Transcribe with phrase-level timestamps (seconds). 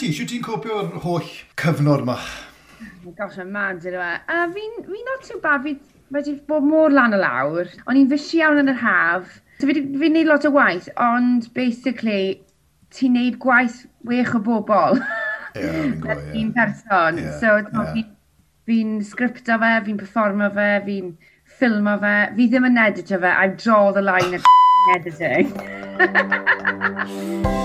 [0.00, 0.12] ti?
[0.16, 1.26] Siw ti'n copio'r holl
[1.60, 2.16] cyfnod ma?
[3.18, 4.12] Gosh, yn mad yw e.
[4.32, 5.74] A fi'n fi not too bad, fi
[6.14, 7.68] wedi bod mor lan y lawr.
[7.86, 9.26] O'n i'n fysi iawn yn yr haf.
[9.58, 12.40] So fi wedi gwneud lot o waith, ond basically,
[12.96, 15.00] ti'n neud gwaith wech o bobl.
[15.00, 17.20] Ie, yeah, gwybod, Un person.
[17.20, 17.92] Yeah, so, yeah.
[18.64, 21.14] fi'n fi sgripto fe, fi'n performo fe, fi'n
[21.58, 22.16] ffilmo fe.
[22.38, 24.42] Fi ddim yn editio fe, I draw the line of
[24.96, 25.52] editing.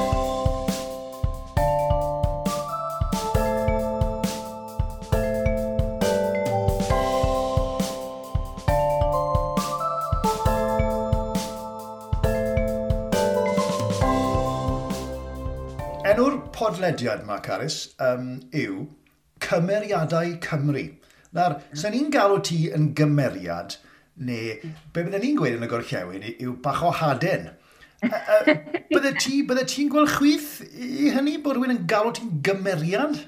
[16.85, 18.85] podlediad yma, Caris, um, yw
[19.41, 20.85] cymeriadau Cymru.
[21.35, 21.77] Nawr, mm.
[21.81, 23.77] sa'n ni'n galw ti yn gymeriad,
[24.15, 24.55] neu
[24.93, 27.49] be byddwn ni'n gweud yn y gorllewin yw bach o haden.
[28.05, 33.23] bydde ti, bydde ti'n gweld chwyth i hynny bod rhywun yn galw ti'n gymeriad?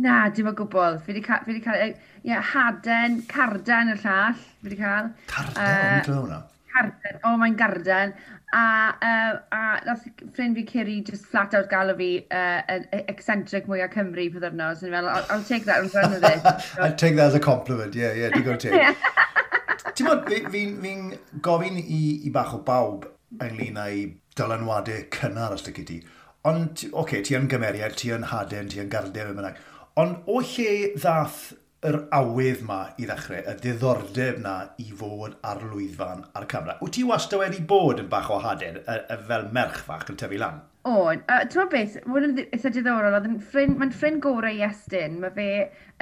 [0.00, 0.96] Na, dim o gwbl.
[1.04, 5.12] Fi wedi cael, fi wedi cael, ie, yeah, haden, carden y llall, fi wedi cael.
[5.28, 6.40] Carden, uh, hwnna?
[6.74, 8.14] Garden, oh mae'n garden.
[8.54, 8.62] A,
[9.06, 12.78] uh, a nath ffrind fi Ciri just flat out galw fi uh,
[13.12, 14.82] eccentric mwy o Cymru pwy ddyrnos.
[14.90, 16.46] I'll, I'll take that in front of it.
[16.78, 18.96] I'll take that as a compliment, yeah, yeah, digon teg.
[19.96, 23.06] Ti'n bod, fi'n fi, fi gofyn i, i bach o bawb
[23.38, 24.06] ynglyn â'i
[24.38, 26.00] dylanwadau cynnar os ydych ti.
[26.48, 29.58] Ond, oce, okay, ti yn gymeriad, ti yn haden, ti yn gardeb fe bynnag.
[30.00, 31.50] Ond o lle ddath
[31.88, 36.76] yr awydd ma i ddechrau, y diddordeb na i fod ar lwyddfan ar camera.
[36.84, 38.82] Wyt ti wastad wedi bod yn bach o hader
[39.30, 40.60] fel merch fach yn tyfu lan?
[40.88, 45.32] O, a ti'n beth, mae'n eitha diddorol, mae'n ffrind, ma ffrind gorau i Estyn, mae
[45.36, 45.48] fe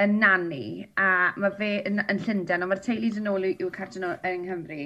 [0.03, 4.07] yn nani, a mae fe yn, yn Llundain, ond mae'r teulu dyn ôl i'w cartyn
[4.11, 4.85] yng Nghymru.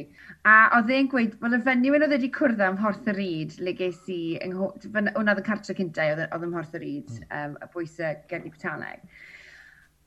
[0.48, 3.76] A oedd e'n gweud, wel y fenyw oedd wedi cwrdd am Horth y Ryd, le
[3.81, 7.60] ges i, hwnna oedd yn cartre cyntaf, oedd ym Horth y Ryd, um, hmm.
[7.60, 9.04] y bwysau Gerdi Pataneg.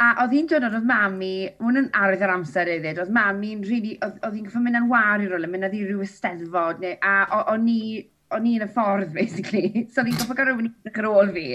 [0.03, 3.93] A oedd hi'n dod oedd mami, hwn yn arwydd yr amser iddyd, oedd mami'n rili,
[3.93, 6.97] really, oedd hi'n gyffo mynd yn war i rola, e, mynd i ryw esteddfod, neu,
[6.99, 7.13] a
[7.53, 8.01] o'n i,
[8.35, 9.69] o'n i yn y ffordd, basically.
[9.93, 11.45] So oedd hi'n goffo gael rhywun i'n ar ôl fi.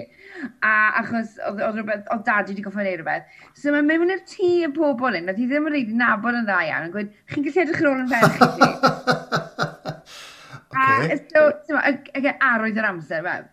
[0.65, 3.29] A achos oedd, oedd, rhywbeth, oedd dad wedi goffo gwneud rhywbeth.
[3.61, 6.41] So mae'n mynd i'r tŷ y pobl yn, oedd hi ddim yn rhaid i nabod
[6.41, 8.73] yn dda iawn, yn gweud, chi'n gallu edrych ar ôl yn ferch i ti.
[10.65, 11.13] okay.
[11.13, 13.51] A so, e arwydd yr amser, fel.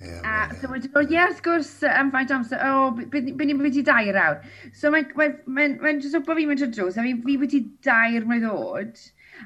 [0.00, 0.52] Yeah, a yeah.
[0.60, 4.42] so wedi dod, ie, wrth gwrs, am faint amser, o, byd ni'n wedi dair awr.
[4.76, 7.62] So mae'n mae, mae, mae jyst obo fi'n mynd o drws, a fi, fi wedi
[7.86, 9.00] dair mlynedd oed,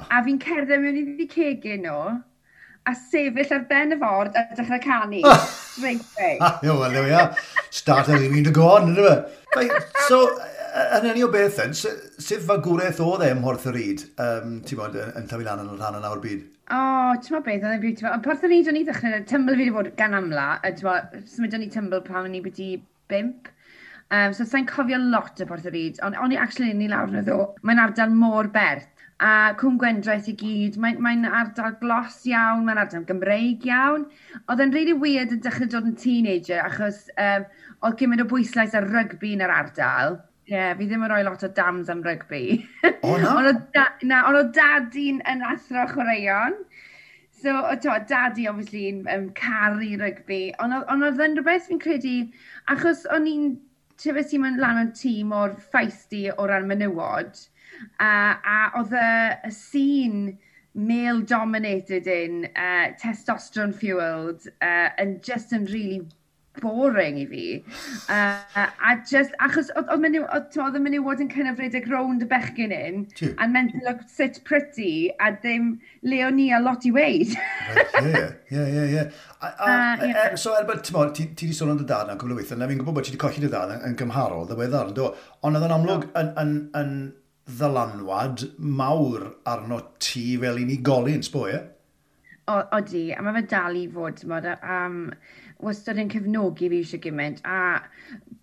[0.08, 2.16] a fi'n cerdded mewn i ddi cegin nhw,
[2.90, 5.22] a sefyll ar ben y ford a dechrau canu.
[5.70, 6.38] Straight away.
[6.66, 7.24] Ie, wel, ie,
[7.70, 9.14] start a un to go on, ynddo
[9.54, 9.68] fe.
[10.08, 10.24] So,
[10.98, 14.82] yn enni o beth yn, sut fagwraeth oedd e ym Mhorth y Ryd, um, ti'n
[14.82, 16.42] bod, yn tyfu lan yn rhan yn awr byd?
[16.70, 18.12] O, oh, ti'n meddwl beth, oedd e'n beautiful.
[18.14, 20.86] Ond porth o'n i, do'n i ddechrau, tymbl fi wedi bod gan amla, a ti'n
[20.86, 22.68] meddwl, symudon ni tymbl pan o'n i wedi
[23.10, 23.50] bimp.
[24.14, 27.10] Um, so, sa'n cofio lot o porth o ryd, ond o'n i actually ni lawr
[27.10, 27.40] na ddo.
[27.66, 32.84] Mae'n ardal môr berth, a Cwm Gwendraeth i gyd, mae'n mae, ardal glos iawn, mae'n
[32.84, 34.06] ardal Gymreig iawn.
[34.46, 37.50] Oedd e'n really weird yn dechrau dod yn teenager, achos um,
[37.82, 41.22] oedd gymryd o bwyslais ar rygbi yn yr ardal Ie, yeah, fi ddim yn rhoi
[41.26, 42.44] lot o dams am rygbi.
[43.06, 43.34] O na?
[43.38, 46.56] ond da, na, ond o dadi'n yn athro chwaraeon.
[47.40, 50.40] So, o to, dadi, obviously, yn um, caru rygbi.
[50.60, 52.16] Ond on, oedd yn rhywbeth fi'n credu,
[52.72, 53.46] achos o'n i'n
[54.00, 57.40] tyfus i'n mynd lan o'n tîm o'r ffeisti o ran menywod,
[58.00, 59.08] a, a oedd y,
[59.48, 60.22] y sîn
[60.74, 66.02] male-dominated in, uh, testosterone-fueled, uh, and just yn really
[66.62, 67.44] boring i fi.
[68.08, 73.04] Uh, a just, achos oedd y menywod yn kind of redeg rownd y bechgyn un,
[73.36, 75.72] a'n meant to look sit pretty, a ddim
[76.02, 77.36] le ni a lot i weid.
[78.00, 80.36] Ah, ie, ie, ie.
[80.40, 82.68] So er bod, ti'n ti wedi sôn yn dy dad na'n cwbl o weithio, na
[82.68, 85.10] fi'n gwybod bod ti wedi colli dy dad yn gymharol, ddiweddar, ynddo.
[85.46, 86.94] Ond oedd yn amlwg yn, yn, yn
[87.58, 91.60] ddylanwad mawr arno ti fel unigolyn, sbo, ie?
[92.50, 95.02] Odi, a mae fe dal i fod, ti'n bod, um,
[95.64, 97.80] wastad yn cefnogi fi eisiau gymaint, a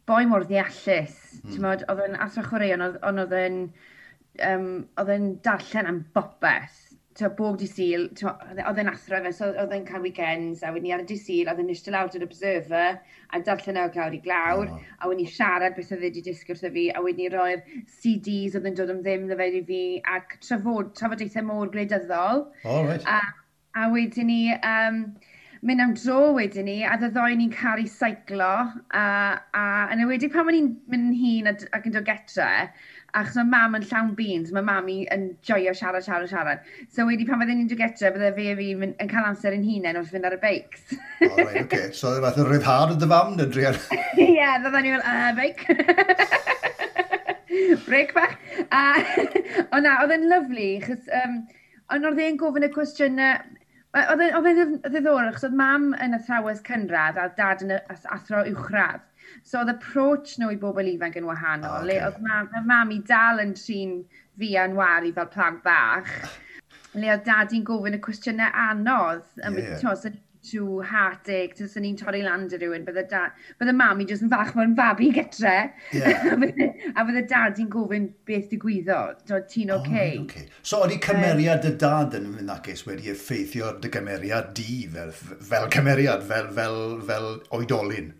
[0.07, 1.51] boi mor ddeallus, mm.
[1.51, 3.63] ti'n modd, oedd yn athro chwaraeon, ond oedd yn,
[4.47, 4.67] um,
[5.01, 6.83] oedd yn darllen am bopeth,
[7.17, 10.85] ti'n bob di syl, oedd yn athro fe, so oedd yn cael weekends, a wedyn
[10.85, 12.99] ni ar y di syl, oedd yn eistedd lawr yr observer,
[13.33, 14.83] a darllen awr glawr i glawr, oh.
[15.01, 17.63] a wedyn ni siarad beth oedd wedi disgwyl wrtho fi, a wedyn ni roi'r
[17.97, 19.81] CDs oedd yn dod am ddim dda fe i fi,
[20.17, 22.45] ac trafod, trafodaethau mor gwleidyddol.
[22.63, 23.09] Oh, right.
[23.09, 23.19] A,
[23.81, 25.01] a wedyn ni, um,
[25.65, 28.51] mynd am dro wedyn ni, a ddyddoe ni'n caru seiclo,
[28.93, 29.05] a,
[29.57, 29.63] a
[29.93, 32.47] yn ywedig pan o'n i'n mynd hun ac yn dod getre,
[33.17, 36.65] achos mae mam yn llawn beans, mae mam yn joio siarad, siarad, siarad.
[36.93, 39.97] So wedi pan fydden ni'n dod getre, bydde fe fi yn cael amser yn hunain
[40.01, 40.85] wrth fynd ar y beics.
[40.93, 41.89] O, oh, right, okay.
[41.97, 43.81] So dde fath yn rhyddhad yn dy fam, dyn Drian?
[44.21, 45.65] Ie, yeah, ddodden ni fel, uh, beic.
[47.87, 48.37] Break bach.
[48.69, 48.83] A,
[49.73, 51.39] o na, oedd e'n lyflu, chos um,
[51.95, 53.56] ond oedd e'n gofyn y cwestiynau
[53.97, 57.73] Oedd e'n e ddiddorol, achos oedd mam yn athrawes cynradd a dad yn
[58.15, 59.05] athro uwchradd.
[59.43, 61.95] So oedd approach nhw i bobl ifanc yn wahanol, oh, okay.
[61.95, 63.97] le oedd mam, mam i dal yn trin
[64.39, 66.13] fi a'n wari fel plant bach,
[66.93, 69.63] le oedd dad i'n gofyn y cwestiynau anodd, yn yeah.
[69.65, 69.81] wedi
[70.51, 73.23] to heartache, tas o'n i'n torri lan dy rhywun, bydde, da,
[73.59, 75.55] bydde mam i jyst yn fach mewn fabi gytre,
[75.97, 76.27] yeah.
[76.33, 79.87] a bydde dad i'n gofyn beth digwyddo, doedd ti'n oce.
[79.87, 80.13] Okay.
[80.19, 80.47] Oh, okay.
[80.61, 85.11] So, oedd i cymeriad y dad yn mynd ac wedi effeithio dy gymeriad di fel,
[85.15, 88.13] fel cymeriad, fel, fel, fel oedolyn?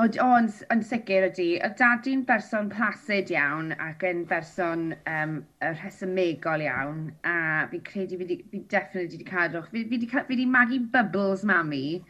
[0.00, 1.46] O, o yn, yn sicr ydy.
[1.60, 5.34] Y dadi'n berson placid iawn ac yn berson um,
[5.82, 7.34] rhesymegol iawn a
[7.68, 9.60] fi'n credu fi, fi definitely wedi cadw.
[9.68, 12.00] Fi, fi, di, fi di magu bubbles mami,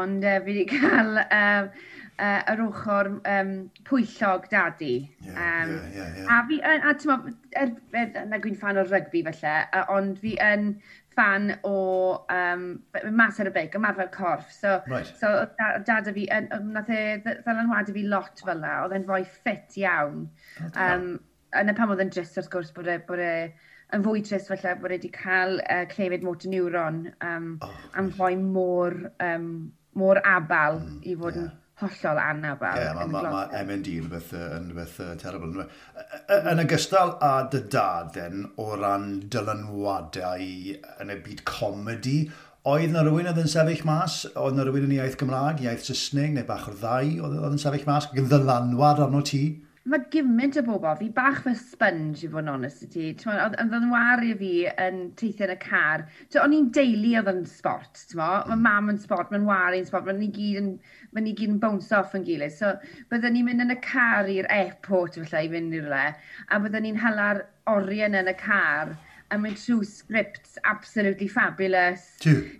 [0.00, 1.68] ond uh, fi wedi cael uh,
[2.18, 3.52] uh, yr ochr um,
[3.88, 4.94] pwyllog dadi.
[5.24, 6.30] Yeah, um, yeah, yeah, yeah.
[6.34, 10.18] A fi yn, a ti'n er, er, na gwy'n fan o'r rygbi felly, uh, ond
[10.22, 10.72] fi yn
[11.18, 11.78] fan o
[12.30, 12.66] um,
[13.18, 14.50] mas ar y beic, ymarfer corff.
[14.54, 15.08] So, right.
[15.20, 16.26] so dad a fi,
[16.74, 20.28] nath e ddylanwadu fi lot fel la, oedd e'n fwy ffit iawn.
[20.68, 21.08] Um,
[21.58, 23.32] yna pam oedd e'n drist wrth gwrs bod e, bod e
[23.96, 28.36] yn fwy trist felly bod wedi cael uh, clefyd motor neuron um, oh, am fwy
[28.38, 29.48] mor, um,
[29.98, 32.74] mor abal mm, i fod yn yeah hollol anabal.
[32.78, 35.66] Ie, yeah, mae ma, ma, MND yn rhywbeth, yn rhywbeth uh, terrible.
[36.34, 40.48] Yn, yn ogystal â dy dad then, o ran dylanwadau
[41.04, 42.18] yn y byd comedi,
[42.68, 46.34] oedd na rhywun oedd yn sefyll mas, oedd na rhywun yn iaith Gymraeg, iaith Saesneg
[46.34, 49.44] neu bach o'r ddau, oedd yn sefyll mas ac yn ddylanwad arno ti?
[49.88, 53.06] mae gymaint o bobl, fi bach fy sponge i fod yn onest i ti.
[53.32, 54.50] Oedd yn ddynwario fi
[54.84, 56.04] yn teithio yn y car.
[56.42, 60.20] O'n i'n deulu oedd yn sport, mae mam yn sport, mae'n wario yn sport, mae'n
[60.22, 60.70] ni gyd yn,
[61.16, 62.56] mae ni gyd yn bounce off yn gilydd.
[62.58, 62.74] So
[63.12, 66.06] byddwn ni'n mynd yn y car i'r airport falle i fynd i'r le,
[66.48, 68.96] a byddwn ni'n hala'r orien yn y car
[69.30, 72.04] a mynd trwy scripts absolutely fabulous.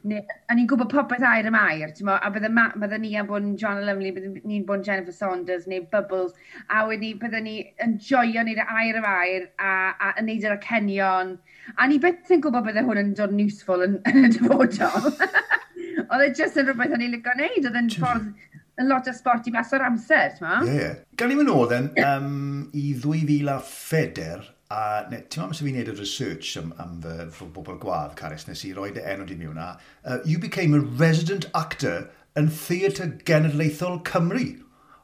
[0.08, 3.28] Neu, a ni'n gwybod popeth air am air, ti'n a bydde, ma, bydde ni am
[3.30, 6.34] bod yn John Lumley, bydde ni'n bod yn Jennifer Saunders neu Bubbles,
[6.68, 10.44] a wedyn ni, bydde ni yn joio neud air am air a, a, a neud
[10.44, 11.36] yr acenion.
[11.76, 15.08] A ni beth yn gwybod bydde hwn yn dod yn useful yn, yn y dyfodol.
[16.08, 18.30] Oedd e jyst yn rhywbeth o'n i'n licio neud, oedd e'n ffordd
[18.78, 20.60] yn lot o sport i mas o'r amser, ti'n ma?
[20.62, 20.76] Ie.
[20.76, 20.94] Yeah.
[21.18, 24.78] Gan i mynd o then, um, i 2004, A
[25.08, 28.74] ti'n meddwl, fi'n neud y research am, am fy, fy bobl gwadd, Caris, nes i
[28.76, 29.68] roi dy e enw di mewn a,
[30.04, 32.02] uh, you became a resident actor
[32.36, 34.44] yn Theatr Genedlaethol Cymru.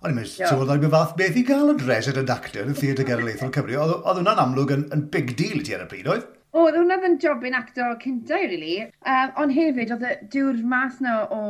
[0.04, 3.54] O'n i'n meddwl, so oedd fath beth i gael yn resident actor yn Theatr Genedlaethol
[3.56, 3.80] Cymru.
[3.80, 6.28] Oedd hwnna'n amlwg yn, yn big deal i ti ar y pryd, oedd?
[6.52, 8.82] O, Oedd hwnna fy'n jobyn actor cyntaf, really.
[9.00, 11.44] Um, ond hefyd, oedd dyw'r math na o,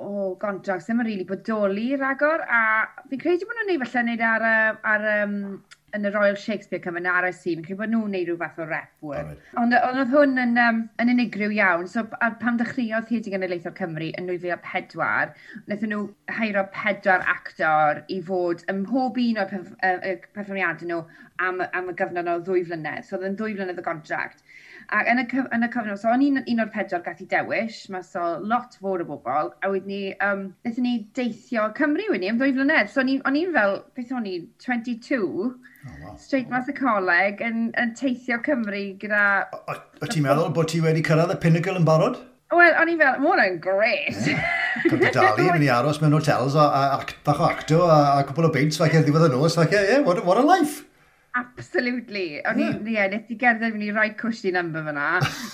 [0.00, 4.08] o gontract ddim yn rili really bodoli ragor, a fi'n credu bod nhw'n neud falle
[4.08, 5.36] neud ar, ar, ar um,
[5.96, 8.90] yn y Royal Shakespeare Cymru RSC, fi'n credu bod nhw'n neud rhyw fath o rep
[9.04, 9.38] work.
[9.60, 13.76] Ond oedd hwn yn, um, yn unigryw iawn, so a, pam ddechreuodd hyd i Genedlaethol
[13.78, 15.32] Cymru yn 2004,
[15.64, 16.02] wnaethon nhw
[16.38, 19.54] hairo pedwar actor i fod ym mhob un o'r
[20.36, 21.02] perfformiadau nhw
[21.48, 24.44] am, am y gyfnod o ddwy flynedd, so oedd yn ddwy flynedd o contract.
[24.88, 27.26] Ac yn y, cyf yn y cyfnod, so o'n i'n un o'r pedwar gath i
[27.28, 32.06] dewis, mae so lot fawr o bobl, a wedyn ni, um, wnaethon ni deithio Cymru
[32.08, 32.88] wedyn ni am ddwy flynedd.
[32.94, 35.52] So o'n i'n fel, beth o'n i, 22, oh,
[35.84, 36.16] wow.
[36.16, 39.22] straight mas y coleg, yn, yn teithio Cymru gyda...
[39.60, 42.16] O, o ti'n meddwl bod ti wedi cyrraedd y pinnacle yn barod?
[42.56, 44.24] Wel, o'n i fel, mae hwnna'n gret.
[44.88, 48.24] Cymru dalu, mynd i aros mewn hotels a, a, a bach o acto a, a
[48.24, 50.87] cwbl o beints, falle, ddiwedd y nos, falle, yeah, what, what a life.
[51.38, 52.40] Absolutely.
[52.48, 52.86] O'n i, mm.
[52.90, 55.08] ie, nes i gerdded mynd i roi cushy number fyna.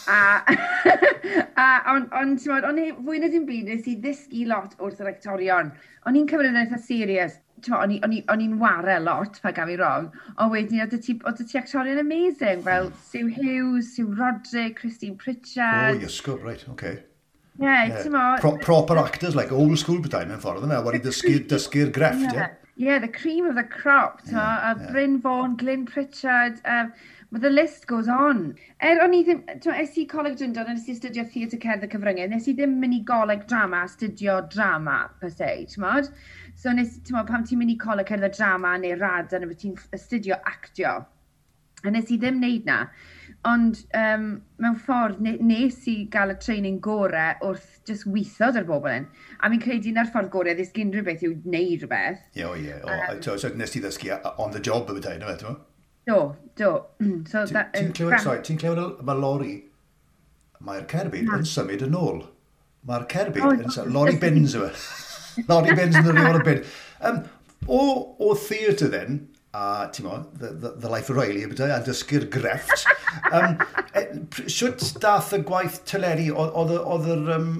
[0.08, 0.18] a,
[1.64, 5.02] a, ond, on, ti'n o'n i, fwy na dim byd, nes i ddysgu lot wrth
[5.04, 5.72] yr actorion.
[6.08, 7.40] O'n i'n cymryd yn eitha serious.
[7.64, 7.94] O'n
[8.44, 10.10] i'n ware lot, pa gaf i rong.
[10.36, 13.00] Ond wedyn, oedd ti, ti actorion amazing, fel hmm.
[13.10, 15.96] Sue Hughes, Sue Roderick, Christine Pritchard.
[15.96, 16.98] Oh, yes, good, right, okay.
[17.60, 18.02] Yeah, yeah.
[18.02, 21.88] ti'n Pro proper actors, like old school bethau, mewn ffordd yna, wedi dysgu'r dysgu, dysgu
[21.94, 22.28] grefft.
[22.32, 22.40] Yeah.
[22.42, 22.60] yeah.
[22.76, 24.90] Yeah, the cream of the crop, ta, yeah, a yeah.
[24.90, 26.92] Bryn Fawn, Glyn Pritchard, um,
[27.30, 28.56] but the list goes on.
[28.82, 31.90] Er o'n i ddim, ti'n es i coleg dyndon, nes i studio theatr cerdd y
[31.92, 36.10] cyfryngau, nes i ddim mynd i goleg drama, studio drama, per se, ti'n modd?
[36.58, 39.46] So, nes, ti'n modd, pam ti'n mynd i coleg cerdd y drama neu rad, yn
[39.46, 40.96] y ti'n studio actio.
[41.84, 42.80] A nes i ddim wneud na.
[43.44, 44.24] Ond um,
[44.62, 49.06] mewn ffordd, nes i gael y training gorau wrth just weithio ar bobl yn.
[49.44, 52.24] A mi'n credu na'r ffordd gorau ddysgu unrhyw beth yw wneud rhywbeth.
[52.38, 52.80] Ie, o ie.
[53.26, 55.62] So nes ti ddysgu on the job yn bydau, no fe, ti'n
[56.06, 56.84] Do, do.
[57.30, 59.54] So Ti'n clywed, sorry, ti'n clywed mae lori,
[60.64, 62.24] mae'r cerbyd yn symud yn ôl.
[62.88, 64.72] Mae'r cerbyd yn symud, lori bins yma.
[64.72, 65.44] E.
[65.50, 66.60] lori bins yn yr rheol y bin.
[67.08, 67.22] Um,
[67.68, 67.80] o,
[68.20, 69.22] o theatr then,
[69.54, 72.82] a ti'n mo, the, the, ddylai ffyrwyli y bydau, a dysgu'r grefft.
[73.36, 73.54] um,
[73.94, 74.02] e,
[74.50, 77.50] Siwt dath y gwaith tyleri, oedd y um,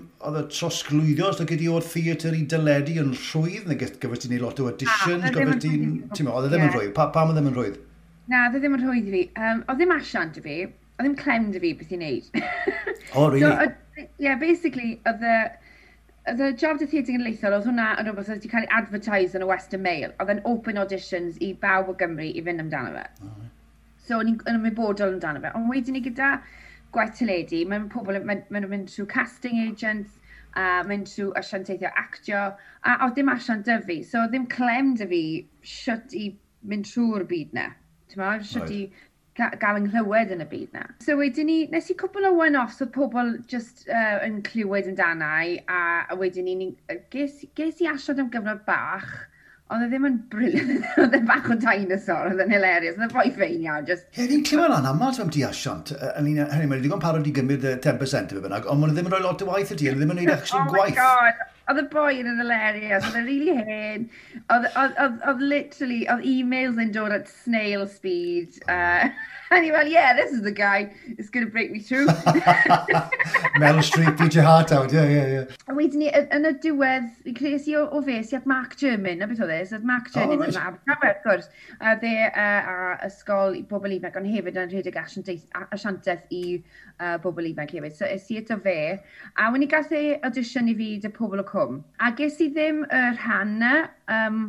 [0.51, 4.63] trosglwyddio, os oedd gedi o'r theatr i dyledu yn rhwydd, neu gyfer ti'n ei lot
[4.63, 7.39] o auditions, gyfer ti'n, ti'n mo, oedd e ddim yn e rhwydd, pa, pam oedd
[7.39, 7.83] ddim yn rhwydd?
[8.33, 9.27] Na, oedd ddim yn rhwydd i fi.
[9.39, 12.33] Um, oedd ddim asian i fi, oedd ddim clem i fi beth i'n neud.
[13.15, 13.47] O, oh, really?
[13.47, 15.37] so, yeah, basically, oedd y...
[15.45, 15.64] Uh,
[16.27, 19.49] the dy Theatr Genedlaethol, oedd hwnna yn rhywbeth oedd wedi cael ei advertise yn y
[19.51, 20.13] Western Mail.
[20.23, 23.05] Oedd e'n open auditions i bawb o Gymru i fynd amdano fe.
[23.27, 23.51] Oh.
[24.07, 25.53] So, o'n i'n ymwybodol amdano fe.
[25.59, 26.31] Ond wedyn ni gyda
[26.97, 30.17] gwaith teledu, mae'n pobl, yn ma mynd trwy casting agents,
[30.57, 32.45] a mynd trwy asianteithio actio,
[32.89, 34.01] a oedd dim asiant dy fi.
[34.15, 35.23] So, ddim clem dy fi
[35.75, 36.31] siwt i
[36.71, 37.69] mynd trwy'r byd na.
[38.09, 38.81] Ti'n meddwl, siwt i
[39.35, 40.87] gael yng nghlywed yn y byd na.
[41.03, 44.99] So wedyn ni, nes i cwpl o one-offs oedd pobl just uh, yn clywed yn
[44.99, 49.11] danau a, a wedyn ni, ni ges, ges i asiad am gyfnod bach,
[49.75, 53.17] oedd e ddim yn briliant, oedd e bach o dinosaur, oedd e'n hilarious, oedd e
[53.17, 53.89] boi fein iawn.
[53.89, 54.07] Just...
[54.15, 56.37] Ie, ni'n clywed yn aml ti'n di asiant, hynny
[56.71, 59.43] mae'n digon parod i gymryd 10% o fe bynnag, ond maen ddim yn rhoi lot
[59.43, 60.95] o waith y ti, ddim yn gwneud oh actually gwaith.
[60.95, 64.09] Oh my god, Oedd y boi yn hilarious, oedd e'n really hen.
[64.53, 68.59] Oedd, oedd, oedd, literally, oedd emails yn dod at snail speed.
[68.69, 68.75] Oh.
[68.75, 69.09] Uh,
[69.55, 70.93] And he went, yeah, this is the guy.
[71.07, 72.07] It's going to break me through.
[73.59, 74.93] Mel Street, beat your heart out.
[74.93, 75.45] Yeah, yeah, yeah.
[75.71, 77.07] A wedyn ni, yn y diwedd,
[77.39, 80.43] creus i o, o fe, at Mark German, a beth oedd e, sydd Mark German
[80.43, 80.59] oh, right.
[80.59, 81.47] yma, Abertawe, wrth gwrs.
[81.79, 86.45] A dde uh, e, a ysgol i bobl ifanc, ond hefyd yn rhedeg asiantaeth i
[86.59, 87.95] uh, bobl ifanc hefyd.
[87.95, 88.77] So, ys i eto fe,
[89.39, 91.79] a wedi gath e audition i fi dy pobl o cwm.
[92.03, 94.45] A ges i ddim y rhan um,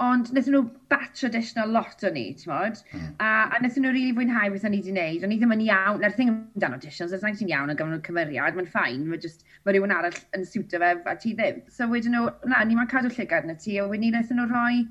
[0.00, 3.10] ond wnaethon nhw batch additional lot o ni, ti'n Mm.
[3.20, 5.26] A, a wnaethon nhw really fwynhau beth o'n i wedi gwneud.
[5.26, 8.06] O'n i ddim yn iawn, na'r thing amdano auditions, os ti'n iawn yn gofyn nhw'n
[8.06, 11.60] cymeriad, mae'n ffain, mae just, mae rhywun arall yn siwtio fe, a ti ddim.
[11.68, 14.48] So wedyn nhw, na, ni mae'n cadw llygad na ti, a wedyn ni wnaethon nhw
[14.50, 14.84] rhoi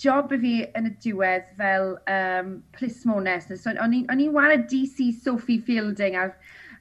[0.00, 3.50] job i fi yn y diwedd fel um, plismones.
[3.60, 6.34] So, o'n i'n wara DC Sophie Fielding ar,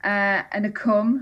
[0.03, 1.17] uh, yn y cwm,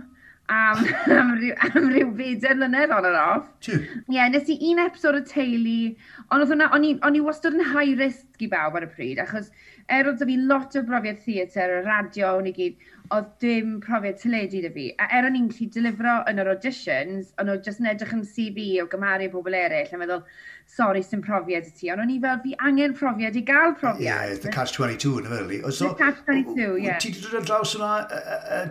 [0.52, 0.86] am,
[1.20, 3.50] am, ryw, am ryw feder mlynedd on and off.
[3.68, 3.82] Ie,
[4.16, 5.94] yeah, nes i un episod o teulu,
[6.30, 9.52] ond oedd hwnna, o'n i wastad yn high risk i bawb ar y pryd, achos
[9.92, 14.20] er oedd fi lot o brofiad theatr, y radio, o'n i gyd, oedd dim profiad
[14.22, 14.88] teledu da fi.
[15.02, 18.24] A er o'n i'n gallu delifro yn yr auditions, o'n nhw jyst yn edrych yn
[18.28, 20.24] CV o gymharu pobl eraill, a meddwl,
[20.72, 21.92] sori, sy'n profiad i ti.
[21.92, 24.02] Ond o'n i fel, fi angen profiad i gael profiad.
[24.04, 26.98] Ie, yeah, the catch-22 yn y fel So, The catch-22, ie.
[27.04, 27.92] Ti wedi dod ar draws yna,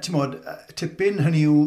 [0.01, 0.39] ti'n modd,
[0.81, 1.61] tipyn hynny yw,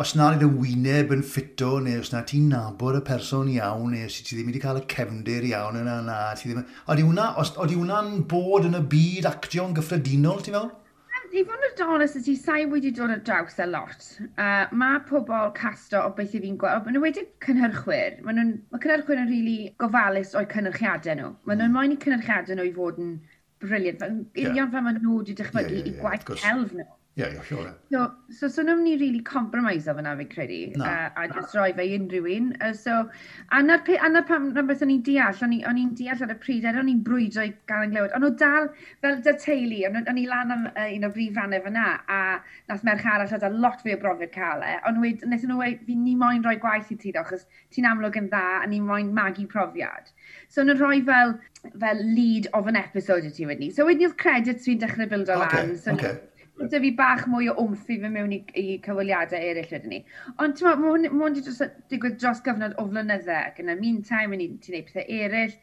[0.00, 4.08] os na iddyn wyneb yn ffito, neu os na ti'n nabod y person iawn, neu
[4.08, 6.64] os ti ddim wedi cael y cefndir iawn yna, na, ti ddim...
[6.88, 10.70] Oeddi hwnna'n bod yn y byd actio'n gyffredinol, ti'n fel?
[11.36, 14.06] i fod yn adonis ydy sai wedi dod ar draws e a lot.
[14.28, 18.20] Uh, mae pobl casto o beth i fi'n gweld, maen nhw wedi cynhyrchwyr.
[18.26, 21.32] Mae nhw'n, mae cynhyrchwyr yn rili really gofalus o'i cynhyrchiadau nhw.
[21.48, 23.16] Mae nhw'n moyn i cynhyrchiadau nhw i fod yn
[23.64, 24.04] briliant.
[24.08, 24.70] Yn yeah.
[24.72, 26.88] fel maen nhw wedi dychmygu yeah, yeah, yeah, i gwaith celf nhw.
[27.18, 27.74] Ie, yeah, sure.
[27.90, 31.56] So, so, so nhw'n ni really compromise o fyna fi'n credu, no, uh, a just
[31.56, 31.64] no.
[31.64, 32.52] roi fe unrhyw un.
[32.62, 32.98] Uh, so,
[33.50, 36.68] a na'r pe, na pam rhywbeth o'n i'n deall, o'n i'n deall ar y pryd,
[36.70, 38.68] er o'n i'n brwydro i gael yn glywed, o'n o dal
[39.02, 42.20] fel dy teulu, o'n i lan am uh, un o brif fannau fyna, a
[42.70, 45.58] nath merch arall oedd a lot fwy o brofiad cael e, ond wed, wnaethon nhw
[45.64, 48.70] wei, fi ni moyn rhoi gwaith i ti do, achos ti'n amlwg yn dda, a
[48.70, 50.14] ni moyn magu profiad.
[50.46, 51.34] So, nhw'n rhoi fel,
[51.82, 53.74] fel lead of an episode i ti wedyn.
[53.74, 56.18] So, wedyn oedd credits fi'n dechrau bildo okay, lan, so okay
[56.58, 60.00] dy fi bach mwy o wmff i fy mewn i, i cyfweliadau eraill ydyn ni.
[60.42, 64.34] Ond ti'n meddwl, mae hwn wedi digwydd dros gyfnod o flynydde, ac yn y meantime,
[64.34, 65.54] yn ti'n gwneud pethau eraill,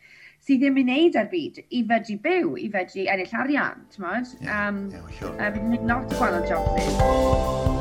[0.46, 4.36] sydd ddim yn neud ar byd i fedru byw, i fedru ennill arian, ti'n modd?
[4.40, 5.36] Yeah, um, yeah, sure.
[5.36, 5.52] Uh,
[5.90, 7.76] lot o gwahanol jobs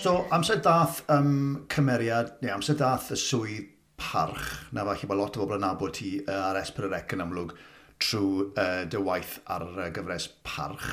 [0.00, 3.66] So, amser dath um, cymeriad, neu amser dath y swydd
[4.00, 7.12] parch, na falle bod lot o bobl yn nabod ti uh, ar Esper yr Ec
[7.12, 7.52] yn amlwg
[8.00, 10.86] trwy uh, dy waith ar uh, gyfres parch.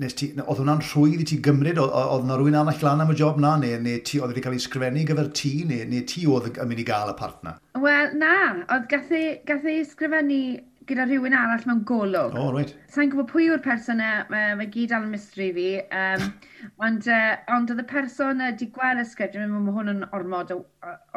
[0.00, 1.76] Nes ti, oedd hwnna'n rhwydd i ti gymryd?
[1.82, 3.52] Oedd yna rhywun arall lan am y job na?
[3.60, 5.52] Neu, neu ti oedd wedi cael ei sgrifennu gyfer ti?
[5.68, 7.60] Neu, neu ti oedd yn mynd i gael y partner?
[7.84, 8.38] Wel, na.
[8.64, 10.40] Oedd gath ei e sgrifennu
[10.88, 12.34] gyda rhywun arall mewn golwg.
[12.36, 12.72] O, oh, right.
[12.92, 15.68] Sa'n gwybod pwy yw'r person e, mae, mae gyd al mystery fi,
[16.00, 16.26] um,
[16.84, 19.92] ond, uh, ond oedd y person uh, di gweld y sgript, dwi'n meddwl mae hwn
[19.94, 20.52] yn ormod,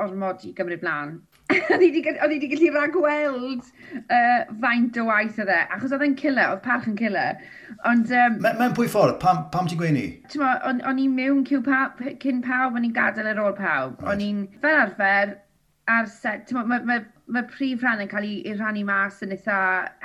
[0.03, 1.17] ormod i gymryd blaen.
[1.71, 1.89] oedd i
[2.27, 3.67] wedi gallu rhagweld
[4.11, 7.41] uh, faint o waith oedd e, achos oedd e'n killer, oedd parch yn killer.
[7.87, 8.11] Ond...
[8.11, 10.07] Um, Mewn pwy ffordd, pam, pam ti'n gweud ni?
[10.31, 10.45] Ti'n
[10.91, 13.99] o'n i'n mewn cyn pawb, o'n i'n gadael e ar ôl pawb.
[13.99, 14.09] Right.
[14.13, 15.37] O'n i'n, fel arfer,
[15.87, 19.57] ar set, mae ma, ma, prif rhan yn cael ei, ei rannu mas yn eitha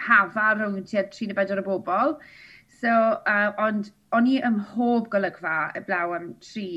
[0.07, 2.17] hafar rhwng tua 34 o bobl.
[2.83, 2.93] So,
[3.31, 6.69] uh, ond o'n i ym mhob golygfa y blaw am tri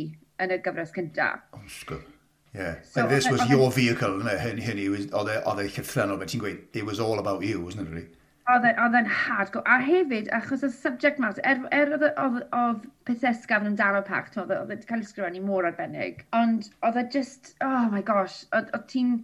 [0.41, 1.45] yn y gyfres cyntaf.
[1.57, 2.01] Osgol.
[2.01, 2.75] Oh, yeah.
[2.83, 6.62] So, and this was your vehicle, hynny, hynny, oedd e, e llythrenol, beth ti'n gweud,
[6.74, 8.07] it was all about you, wasn't it, really?
[8.45, 9.65] E, oedd e'n hardcore.
[9.65, 14.53] A hefyd, achos y subject matter, er, er oedd, oedd pethau sgan amdano pact, oedd
[14.53, 18.69] oedd wedi cael ei sgrifennu mor arbennig, ond oedd e just, oh my gosh, oedd
[18.91, 19.15] ti'n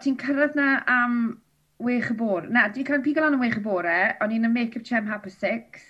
[0.00, 1.18] ti cyrraedd na am
[1.82, 2.48] wech y bore.
[2.48, 5.28] Na, dwi'n cael pigo lan am wech y bore, o'n i'n y make-up chem hap
[5.28, 5.84] y six,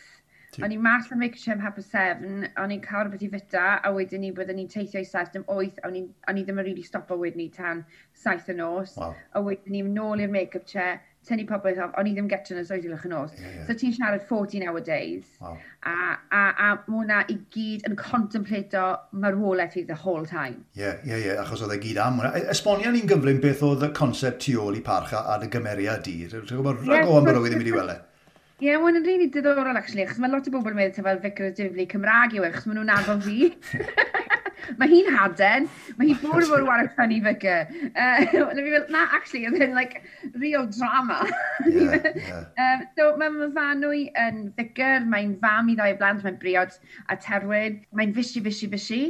[0.59, 3.69] o'n i'n mas am make-up chem hap y seven, o'n i'n cael rhywbeth i fita,
[3.87, 6.83] a wedyn ni byddwn ni'n teithio i saith dim oeth, o'n i ddim yn really
[6.91, 7.87] stopo wedyn ni tan
[8.25, 9.15] saith y nos, wow.
[9.31, 10.99] a wedyn ni'n nôl i'r make-up chair,
[11.29, 13.33] tynnu popeth off, o'n i ddim getio'n y soedi lwch yn nos.
[13.39, 13.67] Yeah, yeah.
[13.69, 15.57] So ti'n siarad 14 hour days, wow.
[15.87, 15.95] a,
[16.35, 18.85] a, a mwna i gyd yn contemplato
[19.25, 20.65] marwolaeth i the whole time.
[20.75, 22.33] Ie, yeah, ie, yeah, ie, yeah, achos oedd e gyd am hwnna.
[22.39, 25.51] E, Esbonia ni'n gyflym beth oedd y concept tu ôl i parch a, a dy
[25.53, 26.17] gymeriad di.
[26.33, 28.01] Rwy'n gwybod rhaid o am byrwydd yn mynd i wele.
[28.63, 31.55] Ie, yeah, mae'n rili diddorol, actually, achos mae lot o bobl yn meddwl fel Vicar
[31.59, 33.51] Dyflu Cymraeg yw e, achos maen nhw'n nabod fi.
[34.79, 37.67] Mae hi'n haden, mae hi'n bod bod one of funny vicar.
[37.97, 40.03] Uh, and na, actually, oedd hyn, like,
[40.35, 41.19] real drama.
[41.67, 42.45] yeah, yeah.
[42.65, 46.79] um, so, mae Myfanwy yn vicar, mae'n fam i ddau blant, mae'n briod
[47.09, 49.03] a terwyd, mae'n fysi, fysi, fysi.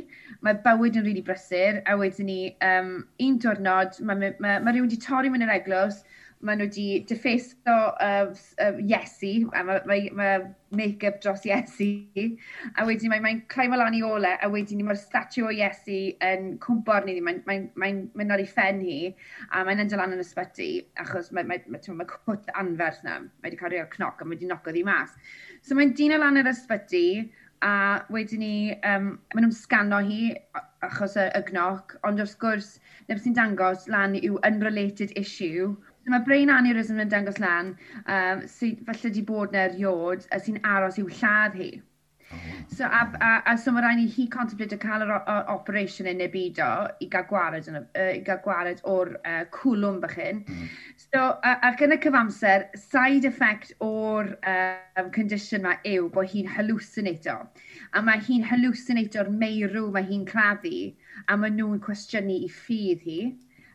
[0.43, 4.59] Mae bywyd yn rili really brysur, a wedyn ni, um, un diwrnod, mae ma, ma,
[4.65, 6.03] ma rhywun wedi torri mewn yr eglwys,
[6.43, 10.41] maen nhw wedi defeisio uh, uh, Iesu, a mae, mae, mae
[10.75, 11.89] make-up dros Iesu,
[12.75, 16.01] a wedyn mae'n mae climo lan i ole, a wedyn ni mae'r statue o Iesu
[16.27, 18.99] yn cwmpo'r ni, mae'n mae, mae, mae ar ei phen hi,
[19.53, 20.73] a mae'n enda lan yn ysbyty,
[21.05, 24.27] achos mae, mae, mae, mae mae cwt anferth na, mae wedi cael ei cnoc, a
[24.27, 25.15] mae wedi noco ddi mas.
[25.63, 27.07] So mae'n dyn o lan yr ysbyty,
[27.63, 30.33] a wedyn ni, um, maen nhw'n sgano hi,
[30.83, 32.75] achos y, y gnoc, ond wrth gwrs,
[33.07, 35.71] neb sy'n dangos lan yw unrelated issue,
[36.03, 37.77] So mae brain aneurysm yn dangos lan
[38.11, 41.73] um, sydd falle di bod na eriod a sy'n aros i'w lladd hi.
[42.33, 42.39] Oh.
[42.75, 45.13] So, a, a, a so mae rhaid i hi contemplate cael yr
[45.53, 46.69] operation yn nebido
[47.05, 50.41] i gael gwared, yn, uh, i gael gwared o'r uh, cwlwm bychyn.
[50.47, 50.71] Mm.
[51.05, 56.51] So, uh, ac yn y cyfamser, side effect o'r um, condition yma yw bod hi'n
[56.57, 57.37] hallucinato.
[57.93, 60.89] A mae hi'n hallucinato'r meirw mae hi'n claddu,
[61.29, 63.21] a mae nhw'n cwestiynu i ffydd hi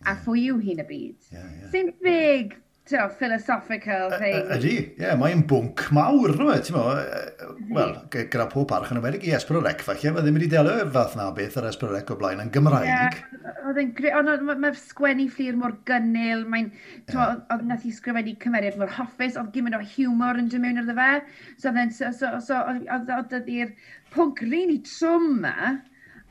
[0.06, 1.30] a phwy yw hi'n y byd.
[1.32, 1.70] Yeah, yeah.
[1.74, 2.58] Sy'n big
[2.88, 4.48] to, philosophical thing.
[4.56, 6.64] Ydy, ie, yeah, mae'n bwnc mawr, rwy, e?
[6.64, 10.38] ti'n meddwl, e, e, wel, gyda pob parch yn America i Esbrorec, falle, fe ddim
[10.40, 13.20] wedi delio fath na beth ar Esbrorec o blaen yn Gymraeg.
[13.20, 16.72] Ie, ond mae'r sgwennu fflir mor gynnil, mae'n,
[17.12, 21.12] oedd nath i sgrifennu cymeriad mor hoffus, oedd gymryd o humor yn dymewn iddo fe,
[21.60, 23.76] so oedd i'r
[24.16, 25.76] pwnc rili trwm ma,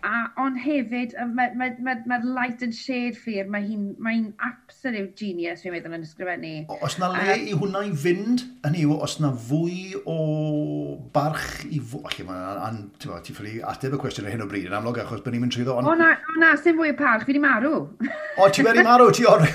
[0.04, 5.16] A, ond hefyd, mae'r ma, ma, ma, light and shade ffyr, mae hi'n mae absolute
[5.18, 6.52] genius, fi'n meddwl, yn ysgrifennu.
[6.84, 10.18] Os na le uh, i hwnna i fynd, yn i'w, os na fwy o
[11.16, 12.04] barch i fwy...
[12.06, 15.38] Olle, mae'n ti'n ffili ateb y cwestiwn ar hyn o bryd yn amlwg, achos byddwn
[15.38, 15.80] ni'n mynd trwyddo.
[15.80, 15.90] On...
[15.90, 17.74] O na, o na, sy'n fwy o parch, fi wedi marw.
[18.36, 19.48] o, ti wedi marw, ti o'r...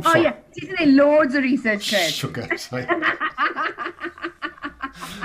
[0.00, 2.16] o ie, ti wedi gwneud loads o research, Chris.
[2.22, 2.86] Sugar, sorry.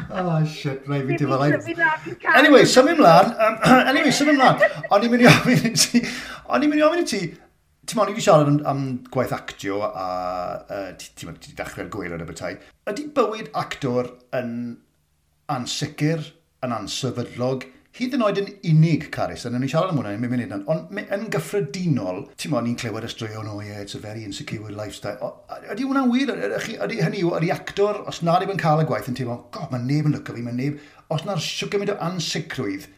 [0.10, 1.84] Oh, shit, rai fi ddim yn
[2.36, 3.30] Anyway, symud mlaen.
[3.46, 3.60] Um,
[3.92, 4.64] anyway, symud mlaen.
[4.90, 6.02] O'n i'n mynd i ofyn i ti,
[6.50, 7.22] o'n i'n mynd i ofyn i ti,
[7.86, 10.08] ti'n mwyn i fi siarad am, am gwaith actio a
[10.66, 12.58] uh, ti'n ti, ti dechrau'r gweir yn y bethau.
[12.90, 14.56] Ydy bywyd actor yn
[15.54, 16.26] ansicr,
[16.66, 17.68] yn ansefydlog,
[17.98, 21.00] hyd yn oed yn unig Caris, a ni siarad am hwnna yn mynd munud, ond
[21.02, 25.34] yn gyffredinol, ti'n mwyn ni'n clywed ysdraion, oh yeah, it's a very insecure lifestyle.
[25.74, 26.32] Ydy hwnna'n wir?
[26.86, 29.84] Ydy hynny yw, ydy actor, os nad yw'n cael y gwaith yn teimlo, god, mae
[29.84, 32.90] neb yn lyco fi, mae neb, os na'r siwgymaint o ansicrwydd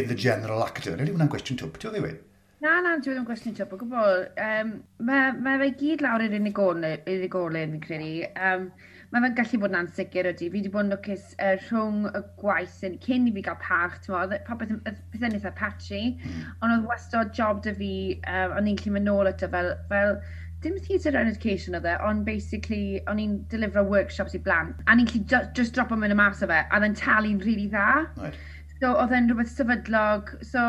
[0.00, 2.20] in the general actor, ydy hwnna'n gwestiwn twp, ti'n ddiwedd?
[2.62, 4.20] Na, na, dwi ddim yn gwestiwn tebl gwbl.
[4.38, 4.68] Um,
[5.02, 8.10] mae ma fe gyd lawr i'r unigolyn, fi'n credu.
[8.38, 8.68] Um,
[9.12, 10.46] mae fe'n gallu bod yn ansicr ydy.
[10.48, 13.98] Fi wedi bod yn lwcus uh, rhwng y gwaith yn cyn i fi gael parch,
[14.04, 16.46] ti'n modd, e, popeth yn eitha patchy, mm.
[16.62, 17.92] ond oedd wastad job dy fi,
[18.32, 20.16] um, o'n i'n gallu mynd nôl ato fel, fel
[20.64, 24.96] dim theatre and education oedd e, ond basically, o'n i'n delifro workshops i blant, a
[24.96, 27.68] ni'n gallu just drop o'n mynd y mas o fe, a then talu'n rili really
[27.74, 28.06] dda.
[28.22, 28.40] Right.
[28.78, 30.64] So, oedd e'n rhywbeth sefydlog, so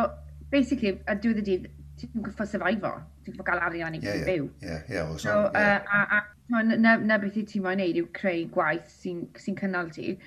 [0.52, 1.72] basically, a diwedd y dydd,
[2.12, 4.30] ti'n gwybod sefyfo, ti'n gwybod gael arian i yeah, yeah.
[4.30, 4.48] byw.
[4.48, 5.84] Ie, yeah, yeah, so, yeah.
[5.88, 9.56] Uh, a, a, na, na beth i ti moyn neud yw creu gwaith sy'n sy
[9.60, 10.18] cynnal ti.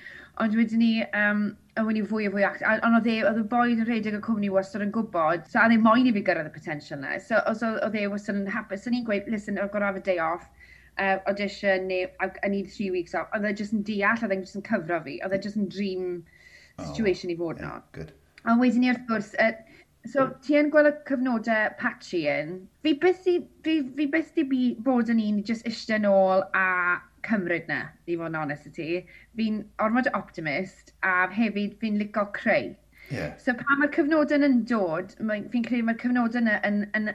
[0.42, 1.46] Ond wedyn ni, um,
[1.80, 4.20] yw'n i fwy o fwy act, ond oedd e, oedd y boed yn rhedeg y
[4.24, 7.16] cwmni wastad yn gwybod, so a ddim moyn i fi gyrraedd y potential na.
[7.24, 10.50] So, oedd e wastad yn hapus, so ni'n gweud, listen, o'r gorau day off,
[10.98, 13.32] uh, audition neu I need three weeks off.
[13.34, 15.18] Oedd e jyst yn deall, oedd e'n jyst yn cyfro fi.
[15.24, 16.06] Oedd e jyst yn dream
[16.82, 17.82] situation oh, i fod yeah, no.
[17.96, 18.12] good.
[18.46, 19.52] A wedyn ni wrth gwrs, uh,
[20.12, 22.56] So, ti yn gweld y cyfnodau patchy yn.
[22.84, 26.66] Fi byth i, fi, fi byth di bu, bod yn un just eistedd nôl a
[27.26, 28.88] cymryd na, i fod yn onest y ti.
[29.38, 32.74] Fi'n ormod optimist a hefyd fi'n licio creu.
[33.10, 33.36] Yeah.
[33.38, 37.12] So pa mae'r cyfnodau yn dod, fi'n credu mae'r cyfnodau yn, yn, yn,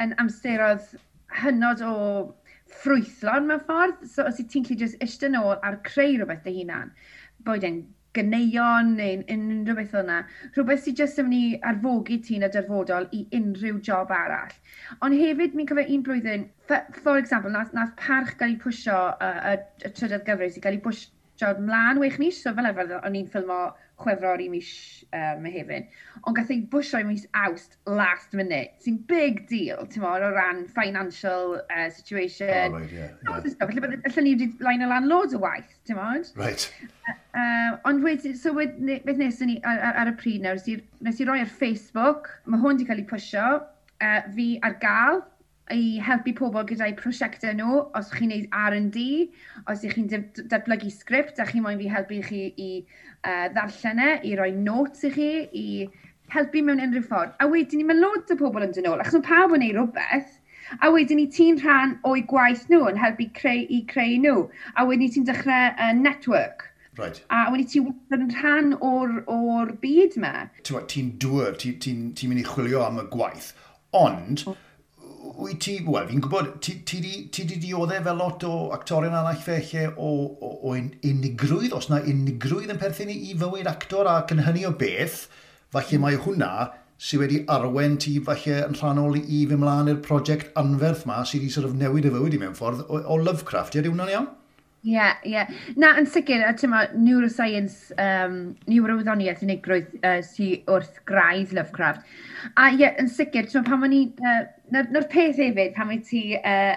[0.00, 0.94] yn amseroedd
[1.42, 1.94] hynod o
[2.80, 4.04] ffrwythlon mewn ffordd.
[4.08, 6.92] So os i ti'n gallu just eistedd nôl ar creu rhywbeth dy hunan,
[7.44, 7.82] boed e'n
[8.18, 10.20] ganeuon neu unrhyw beth o'na.
[10.54, 14.54] Rhywbeth sydd jyst yn mynd i arfogi ti'n y dyrfodol i unrhyw job arall.
[15.00, 16.48] Ond hefyd, mi'n cofio un blwyddyn,
[17.02, 19.56] for example, nath, nath parch gael ei pwysio y, y,
[19.88, 23.30] y trydydd gyfres i gael ei pwysio mlaen wech mis, so fel arfer o'n i'n
[23.32, 23.60] ffilmo
[24.02, 24.70] chwefror i mis
[25.12, 25.88] um, hefyd.
[26.22, 30.30] ond gath ei bwysio i mis Awst last minute, sy'n big deal, ti'n mor, o
[30.34, 32.74] ran financial uh, situation.
[32.74, 34.10] Oh, right, yeah, yeah.
[34.10, 36.22] Felly ni wedi blaen o lan loads o waith, ti'n mor.
[36.38, 36.68] Right.
[37.08, 40.62] Uh, ond wedyn, so beth nes ni ar, ar, ar y pryd nawr,
[41.06, 43.48] nes i roi ar Facebook, mae hwn wedi cael ei pwysio,
[44.02, 45.22] uh, fi ar gael,
[45.74, 49.04] i helpu pobl gyda'u prosiectau nhw, os chi'n neud R&D,
[49.70, 50.08] os ych chi'n
[50.52, 55.04] datblygu sgript a chi'n moyn fi helpu chi i uh, ddarllen e, i roi notes
[55.08, 55.66] i chi, i
[56.34, 57.36] helpu mewn unrhyw ffordd.
[57.40, 59.80] A wedyn ni, mae lot o pobl yn dyn ôl, achos mae pawb yn neud
[59.80, 60.36] rhywbeth,
[60.84, 64.86] a wedyn ni ti'n rhan o'i gwaith nhw yn helpu creu, i creu nhw, a
[64.88, 66.68] wedyn ni ti'n dechrau uh, network.
[66.98, 67.20] Right.
[67.30, 70.48] A wedi ti yn rhan o'r, or byd yma.
[70.66, 73.52] Ti'n dŵr, ti'n ti, ti, ti mynd i chwilio am y gwaith,
[73.94, 74.48] ond...
[74.48, 74.56] Oh
[75.38, 79.14] wyt ti, wel, fi'n gwybod, ti, ti, di, ti di dioddau fel lot o actorion
[79.14, 84.34] arall felly o, o, o unigrwydd, os na unigrwydd yn perthyn i fywyd actor ac
[84.34, 85.26] yn hynny o beth,
[85.74, 86.50] falle mae hwnna
[86.98, 91.44] sydd wedi arwen ti falle yn rhanol i fy mlaen i'r prosiect anferth ma sydd
[91.44, 93.78] wedi sort of newid y fywyd i mewn ffordd o, o Lovecraft.
[93.78, 94.28] Ydy hwnna'n iawn?
[94.86, 95.32] Ie, yeah, ie.
[95.36, 95.54] Yeah.
[95.78, 98.38] Na, yn sicr, a tyma, neuroscience, um,
[98.70, 102.06] neurowyddoniaeth unigrwydd uh, sy wrth graidd Lovecraft.
[102.54, 106.00] A ie, yeah, yn sicr, tyma, pan ma'n ni uh, Na'r, peth hefyd, pan mae
[106.04, 106.76] ti, uh,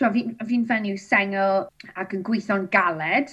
[0.00, 1.66] fi'n fi, fi fenyw sengl
[2.00, 3.32] ac yn gweithio'n galed,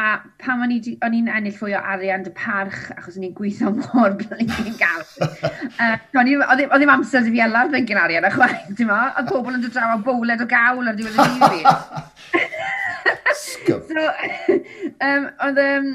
[0.00, 0.06] a
[0.42, 4.74] pan o'n i'n ennill fwy o arian dy parch, achos o'n i'n gweithio mor blinkin
[4.80, 5.04] gael.
[5.22, 9.62] uh, oedd ddim amser dy fi yla'r blinkin arian, achwaith, ti'n ma, a pobl yn
[9.62, 11.68] dod draw o bowled o gawl ar diwedd y dydd.
[13.92, 14.08] so,
[15.08, 15.88] um, oedd um,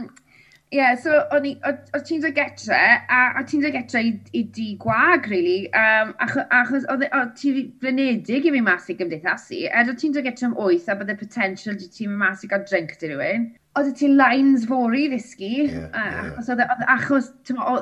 [0.72, 2.78] Ie, yeah, so o'n oedd ti'n dod getre,
[3.10, 7.22] a, a ti'n dod getre i, i di gwag, really, um, achos, achos oedd e,
[7.40, 10.98] ti'n flinedig i fi mas i gymdeithasu, er oedd ti'n dod getre am oeth a
[11.00, 13.50] bydde potential di ti'n mas i gael drink di rhywun.
[13.82, 16.62] Oedd e ti'n lines fory ddysgu, yeah, uh, achos, yeah.
[16.62, 17.34] Oedd, e, achos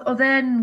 [0.07, 0.57] oedd e'n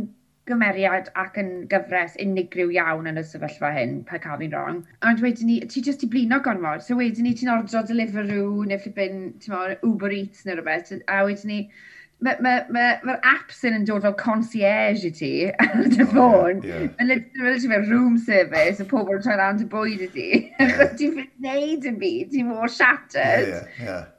[0.49, 4.81] gymeriad ac yn gyfres unigryw iawn yn y sefyllfa hyn, pa cael fi'n wrong.
[5.05, 8.81] Ond wedyn ni, ti jyst i blino gormod, so wedyn ni ti'n ordro Deliveroo neu
[8.81, 11.67] flippin, ti'n Uber Eats neu rhywbeth, a wedyn ni,
[12.25, 15.33] mae'r ma, ma, ma apps yn dod fel concierge i ti
[15.65, 16.63] ar dy ffôn.
[16.65, 20.29] Mae'n literally fel room service y pobl yn troi lan dy bwyd i ti.
[20.65, 23.51] Achos ti'n ffyn wneud yn byd, ti'n mor shattered.
[23.53, 24.11] Yeah, yeah.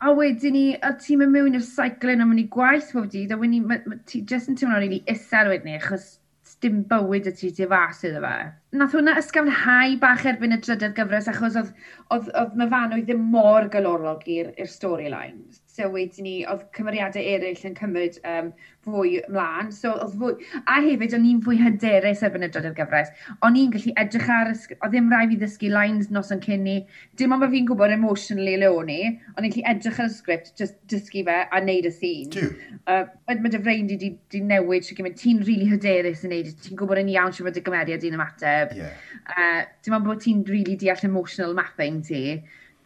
[0.00, 3.34] A wedyn ni, a ti'n mynd mewn i'r saiclen a mynd i gwaith pob dydd,
[3.34, 6.14] a wedyn ni, ti jyst yn teimlo'n rili isel wedyn ni, achos
[6.60, 8.32] dim bywyd y ti ti fas iddo fe.
[8.76, 11.70] Nath hwnna ysgafnhau bach erbyn y drydedd gyfres achos oedd,
[12.12, 15.62] oedd, oedd myfanwydd ddim mor galorog i'r storylines.
[15.70, 18.48] So wedyn ni, oedd cymeriadau eraill yn cymryd um,
[18.86, 19.68] fwy mlaen.
[19.74, 20.32] So, oedd fwy...
[20.66, 23.12] A hefyd, o'n i'n fwy hyderus erbyn y drydydd gyfres.
[23.46, 24.50] O'n i'n gallu edrych ar...
[24.50, 26.76] o ddim rai fi ddysgu lines nos yn cyn ni.
[27.20, 28.98] Dim ond mae fi'n gwybod emotionally le o'n i.
[29.36, 32.32] O'n i'n gallu edrych ar y sgript, just dysgu fe a neud y scene.
[32.34, 32.50] Diw.
[32.90, 35.18] Uh, mae dy frein di, di, di newid sy'n gymryd.
[35.20, 36.50] Ti'n rili really hyderus yn neud.
[36.50, 36.64] E.
[36.66, 38.74] Ti'n gwybod yn iawn sy'n bod y gymeriad i'n ymateb.
[38.80, 38.98] Yeah.
[39.36, 42.24] Uh, dim ond bod ti'n rili really deall emotional mapping ti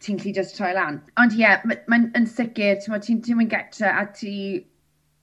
[0.05, 1.01] ti'n gallu just troi lan.
[1.21, 4.37] Ond ie, yeah, mae'n ma, ma yn sicr, ti'n ti'n ti mynd getre a ti...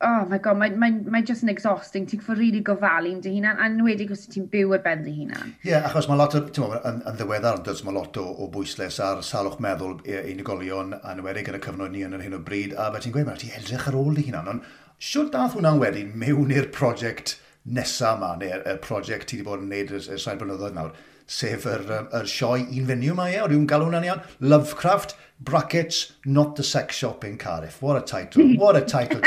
[0.03, 2.09] Oh my god, mae'n ma, ma just yn exhausting.
[2.11, 5.13] Ti'n ffordd rili really gofalu'n dy hunan, a nwedig os ti'n byw ar ben dy
[5.21, 5.53] hunan.
[5.61, 8.25] Ie, yeah, achos mae lot o, ti'n meddwl, yn, yn ddiweddar, dys mae lot o,
[8.27, 12.35] o bwysles ar salwch meddwl unigolion a anwedig yn y cyfnod ni yn yr hyn
[12.35, 14.67] o bryd, a fe ti'n gweud, mae ti'n edrych ar ôl dy hunan, ond
[15.13, 19.71] siwr dath hwnna'n wedyn mewn i'r prosiect nesaf yma, neu'r prosiect ti wedi bod yn
[19.71, 20.99] neud y, y sain blynyddoedd nawr,
[21.33, 25.17] sef yr, um, yr sioe un fenyw mae e, o rhywun galw hwnna'n iawn, Lovecraft,
[25.45, 27.81] brackets, not the sex shop in Cardiff.
[27.83, 29.21] What a title, what a title.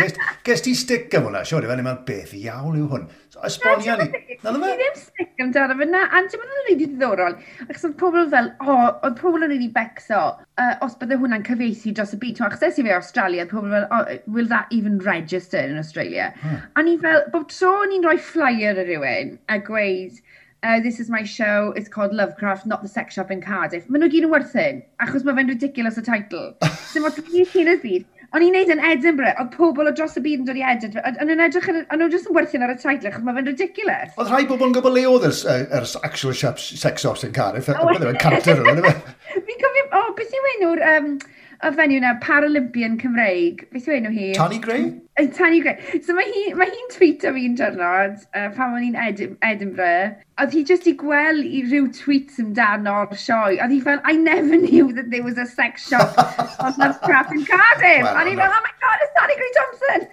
[0.44, 3.08] Ges ti stick am hwnna, siwr i fan yma'n beth iawn yw hwn.
[3.46, 4.38] Esbonio ni.
[4.44, 6.04] Na ddim stick am amdano fe, na.
[6.06, 8.78] A ti'n meddwl yn i ddiddorol, achos oedd pobl fel, o,
[9.10, 10.22] oedd pobl yn rhaid i becso,
[10.62, 12.46] uh, os bydde hwnna'n cyfeithi dros y byd.
[12.48, 14.06] Achos es i fe Australia, pobl fel, oh,
[14.38, 16.32] will that even register in Australia?
[16.46, 16.64] Hmm.
[16.78, 20.24] A ni fel, bob tro ni'n rhoi flyer ar rywun a gweud,
[20.66, 23.86] uh, this is my show, it's called Lovecraft, not the sex shop in Cardiff.
[23.90, 26.48] Maen nhw gyd yn werthyn, achos mae fe'n ridiculous y teitl.
[26.92, 28.08] so mae dwi'n cyn y byd.
[28.36, 31.22] O'n i'n neud yn Edinburgh, oedd pobl o dros y byd yn dod i Edinburgh,
[31.22, 33.50] ond yn edrych yn, ond nhw jyst yn werthyn ar y teitl, achos mae fe'n
[33.52, 34.18] ridiculous.
[34.18, 38.10] Oedd rhai bobl yn gwybod le oedd yr actual shop, sex shops in Cardiff, oedd
[38.10, 38.96] yn Carter, oedd e?
[39.38, 40.86] Fi'n cofio, o, beth yw enw'r...
[40.96, 41.16] Um,
[41.64, 44.28] y fenyw na, Paralympian Cymreig, beth yw enw hi?
[44.36, 44.86] Tani Gray?
[45.38, 46.02] Tani Gray.
[46.04, 48.98] So mae hi'n hi, hi tweet o fi'n dyrnod uh, pan o'n i'n
[49.46, 53.56] Edinburgh, oedd hi jyst i gweld i ryw tweets amdano'r sioe.
[53.56, 56.18] Oedd hi fel, I never knew that there was a sex shop
[56.60, 58.04] on Lovecraft in Cardiff.
[58.04, 60.10] Well, a ni'n fel, oh my god, it's Tani Gray Thompson!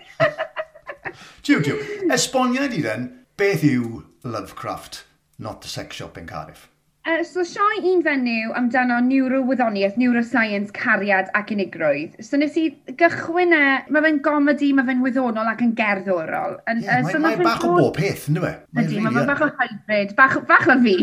[1.42, 1.78] Jiw, jiw,
[2.14, 5.02] esboniad i then, beth yw Lovecraft,
[5.38, 6.68] not the sex shop in Cardiff?
[7.02, 12.14] Uh, so sioe un fenyw amdano neurowyddoniaeth, neuroscience, cariad ac unigrwydd.
[12.22, 12.68] So nes i
[13.00, 16.60] gychwyn e, mae fe'n gomedi, mae fe'n wyddonol ac yn gerddorol.
[16.70, 18.52] Yn, yeah, uh, so mae, mae bach o bob peth, ynddo fe?
[18.76, 20.96] Ydy, really mae bach o hybrid, bach, bach o fi.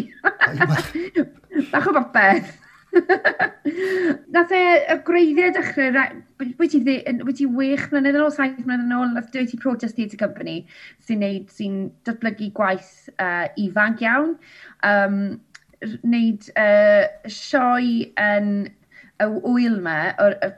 [1.74, 2.56] bach o bopeth.
[4.34, 6.00] Nath e y greiddiau dechrau,
[6.64, 10.18] wyt ti, ti wech mlynedd yn ôl, saith mlynedd yn ôl, nath ti Protest Theatre
[10.24, 10.62] Company
[11.06, 11.70] sy'n sy, sy
[12.08, 14.38] datblygu gwaith uh, ifanc iawn.
[14.88, 15.20] Um,
[15.82, 18.52] wneud uh, sioe yn
[19.20, 20.50] y wyl yma, o'r, y,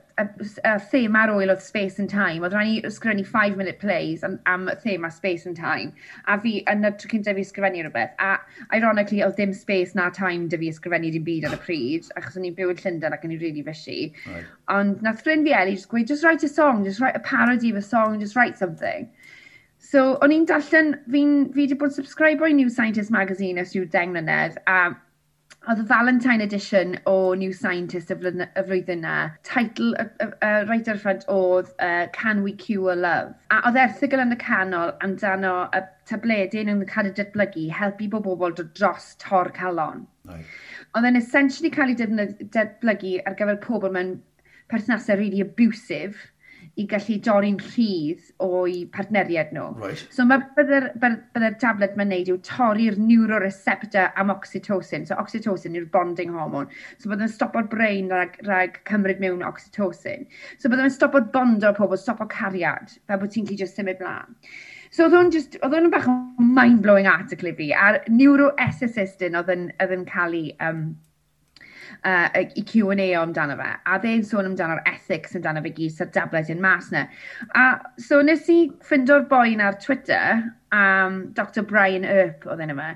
[0.92, 4.68] thema ar wyl oedd Space and Time, oedd rhaid i sgrennu 5-minute plays am, am
[4.84, 5.96] thema Space and Time,
[6.30, 10.12] a fi yn y tro cynta fi ysgrifennu rhywbeth, a ironically oedd ddim space na
[10.14, 13.18] time dy fi ysgrifennu dim byd ar y pryd, achos o'n i'n byw yn Llundain
[13.18, 14.00] ac yn i'n really fysi.
[14.30, 14.56] Right.
[14.78, 17.74] Ond nath ffrind fi Eli just gweud, just write a song, just write a parody
[17.74, 19.10] of a song, just write something.
[19.82, 23.74] So, o'n i'n darllen, fi'n, fi wedi bod yn subscriber i New Scientist magazine ys
[23.74, 24.92] yw deng mlynedd, a
[25.69, 30.28] Oedd y Valentine edition o New Scientist y, flwyddyn, y flwyddyn na, teitl y, y,
[30.41, 33.36] y ar ffrant oedd uh, Can We Cure Love?
[33.54, 38.26] A oedd erthigol yn y canol amdano y tabledyn yn cael ei datblygu helpu bob
[38.26, 40.08] bobl dod dros tor calon.
[40.32, 40.50] Nice.
[40.97, 44.15] Oedd e'n essentially cael ei datblygu ar gyfer pobl mewn
[44.74, 46.31] perthnasau really abusive,
[46.80, 49.68] i gallu dorri'n rhydd o'i partneriad nhw.
[49.82, 50.04] Right.
[50.14, 55.06] So mae bydde'r bydde tablet mae'n neud yw torri'r neuroreceptor am oxytocin.
[55.08, 56.72] So oxytocin yw'r bonding hormone.
[56.98, 60.28] So byddai'n stopo'r brain rhag, rhag cymryd mewn oxytocin.
[60.58, 64.40] So byddai'n stopo'r bondo pobl, stopo cariad, fel bod ti'n gallu just symud blaen.
[64.92, 69.52] So oedd hwn just, oedd o'n bach o mind-blowing article i fi, a'r neuro-ethicist oedd
[69.56, 70.90] yn cael ei um,
[72.06, 76.52] uh, i Q&A amdano fe, a dde'n sôn amdano'r ethics amdano fe gyd sa'r dablet
[76.54, 77.06] yn mas na.
[77.58, 77.66] A
[78.02, 80.44] so nes i ffindo'r boen ar Twitter,
[80.76, 82.90] um, Dr Brian Earp oedd enw yma,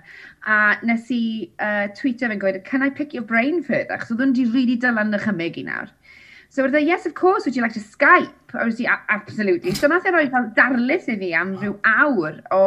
[0.45, 1.23] a nes i
[1.59, 3.99] uh, tweetio fe'n gweud, can I pick your brain further?
[4.01, 5.93] Chos oedd hwn di rili really dylan y chymig i nawr.
[6.55, 8.31] So oedd e, yes, of course, would you like to Skype?
[8.53, 9.73] I was absolutely.
[9.75, 12.61] So nath e roi fel darlith i fi am rhyw awr o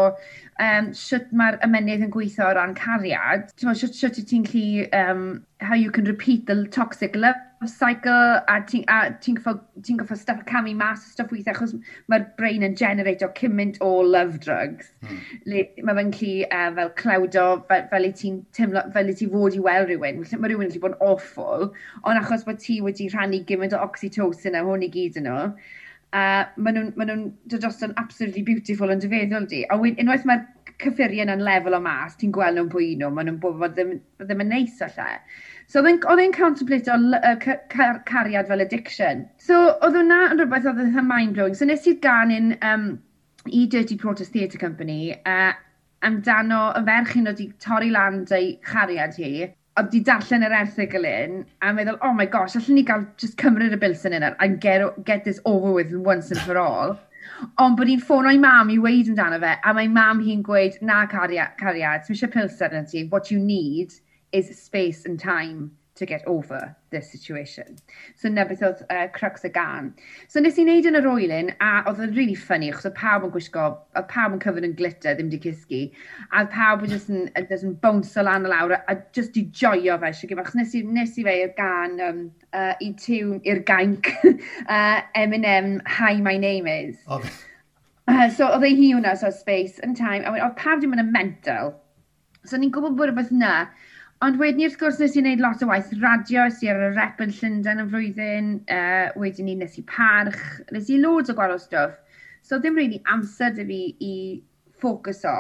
[0.60, 3.46] um, sut mae'r ymenydd yn gweithio o ran cariad.
[3.56, 5.24] Sut, sut ti'n gallu um,
[5.60, 7.34] how you can repeat the toxic love
[7.66, 8.84] cycle a ti'n
[9.20, 9.34] ti
[9.82, 11.72] ti goffo stuff camu mas a stuff weithiau achos
[12.12, 14.92] mae'r brain yn generate o cymaint o love drugs.
[15.02, 15.18] Hmm.
[15.46, 19.16] Le, mae fe'n clu uh, e, fel clawdo fel, fel i ti'n teimlo, fel i
[19.18, 20.22] ti fod i weld rhywun.
[20.22, 21.68] Mae rhywun wedi bod yn awful,
[22.04, 25.42] ond achos bod ti wedi rhannu gymaint o oxytocin a hwn i gyd yn nhw,
[26.12, 29.64] uh, maen nhw'n ma nhw dod os yn absolutely beautiful yn dyfeddol di.
[29.66, 30.46] A unwaith mae'r
[30.82, 34.44] cyffuriau yn lefel o mas, ti'n gweld nhw'n bwy nhw, maen nhw'n bod ddim, ddim
[34.44, 35.18] yn neis allai.
[35.68, 37.34] So oedd e'n contemplate o uh,
[37.72, 39.26] car cariad fel addiction.
[39.42, 41.58] So oedd hwnna yn rhywbeth oedd yn mind-blowing.
[41.58, 42.90] So nes i'r gan ganu'n um,
[43.52, 45.52] i Dirty Protest Theatre Company uh,
[46.06, 49.32] amdano y ferchin oedd wedi torri lan ei chariad hi
[49.78, 53.36] oedd di darllen yr erthigol un a meddwl, oh my gosh, allwn ni gael just
[53.42, 56.96] cymryd y bilsyn yna and get, get this over with once and for all
[57.58, 60.78] ond bod hi'n ffono i mam i weid amdano fe, a mae mam hi'n gweud,
[60.82, 63.94] na cariad, cariad, ti'n eisiau pilsen na ti, what you need
[64.32, 67.76] is space and time to get over this situation.
[68.16, 69.90] So na beth oedd uh, crux y gan.
[70.30, 73.26] So nes i wneud yn yr oelyn, a oedd yn really funny, achos oedd pawb
[73.26, 73.66] yn gwisgo,
[73.98, 75.82] oedd pawb yn cyfyn yn glitter, ddim di cysgu,
[76.30, 79.36] a oedd pawb yn just yn, just yn bounce o lan y lawr, a just
[79.40, 82.22] i joio fe eisiau gyfer, achos nes i, nes i fe i'r gan, um,
[82.54, 87.04] uh, i tiwn i'r gainc, uh, Eminem, Hi My Name Is.
[87.06, 87.22] Oh.
[88.08, 91.02] Uh, so oedd ei hi hwnna, so space and time, a oedd pawb ddim yn
[91.02, 91.74] y mental.
[92.48, 93.66] So ni'n gwybod bod rhywbeth na,
[94.26, 96.86] Ond wedyn wrth gwrs nes i wneud lot o waith radio, nes i ar y
[96.96, 100.40] rep yn Llundain yn flwyddyn, uh, wedyn ni nes i parch,
[100.74, 101.94] nes i loads o gwahanol stwff.
[102.42, 104.16] So ddim rili really amser dy fi i
[104.80, 105.36] ffocuso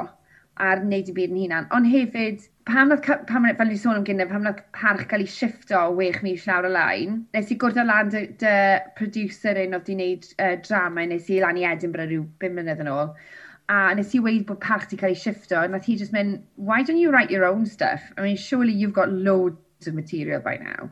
[0.68, 1.66] ar wneud y byd yn hunan.
[1.74, 5.34] Ond hefyd, pam nath, pam, fel ni sôn am gynnau, pam oedd parch cael ei
[5.34, 8.54] shifto o wech mis llawr y lain, nes i gwrdd o lan dy, dy
[9.00, 12.86] producer un oedd di wneud uh, drama, nes i lan i Edinburgh rhyw 5 mlynedd
[12.86, 13.14] yn ôl
[13.68, 16.42] a nes i weid bod parch wedi cael ei shifto, a nath hi just mynd,
[16.56, 18.12] why don't you write your own stuff?
[18.16, 20.90] I mean, surely you've got loads of material by now.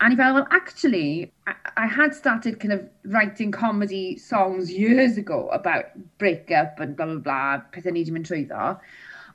[0.00, 5.16] And he felt, well, actually, I, I, had started kind of writing comedy songs years
[5.16, 5.84] ago about
[6.18, 8.74] break-up and blah, blah, blah, pethau ni wedi mynd trwyddo.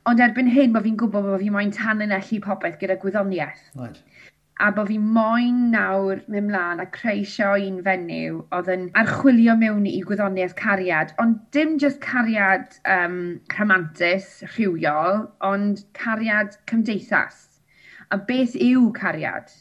[0.09, 3.63] Ond erbyn hyn, mae fi'n gwybod bod fi moyn tanlinellu popeth gyda gwyddoniaeth.
[3.79, 3.97] Right
[4.59, 9.85] a bod fi moyn nawr mynd mlaen a creisio un fenyw oedd yn archwilio mewn
[9.87, 13.15] i gwyddoniaeth cariad, ond dim jyst cariad um,
[13.53, 17.39] rhamantus, rhywiol, ond cariad cymdeithas.
[18.11, 19.55] A beth yw cariad?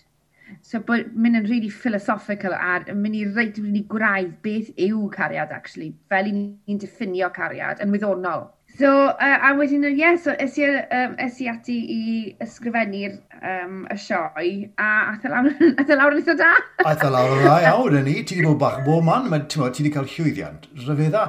[0.67, 5.55] So bod mynd yn really philosophical a mynd i reit really gwraidd beth yw cariad
[5.55, 8.49] actually, fel i ni'n diffinio cariad yn wyddonol.
[8.79, 12.03] So, uh, a wedyn, ie, yeah, so es i, um, es i ati i
[12.45, 15.49] ysgrifennu'r um, y sioe, a ath y e lawr,
[15.83, 16.51] ath y lawr yn eitha e da.
[16.85, 19.27] ath y e lawr yn dda iawn yn ni, ti wedi bod bach bo man,
[19.33, 21.25] mae, ti wedi cael llwyddiant, rhyfedda.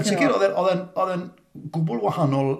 [0.00, 1.24] Yn sicr, oedd e'n
[1.76, 2.50] gwbl wahanol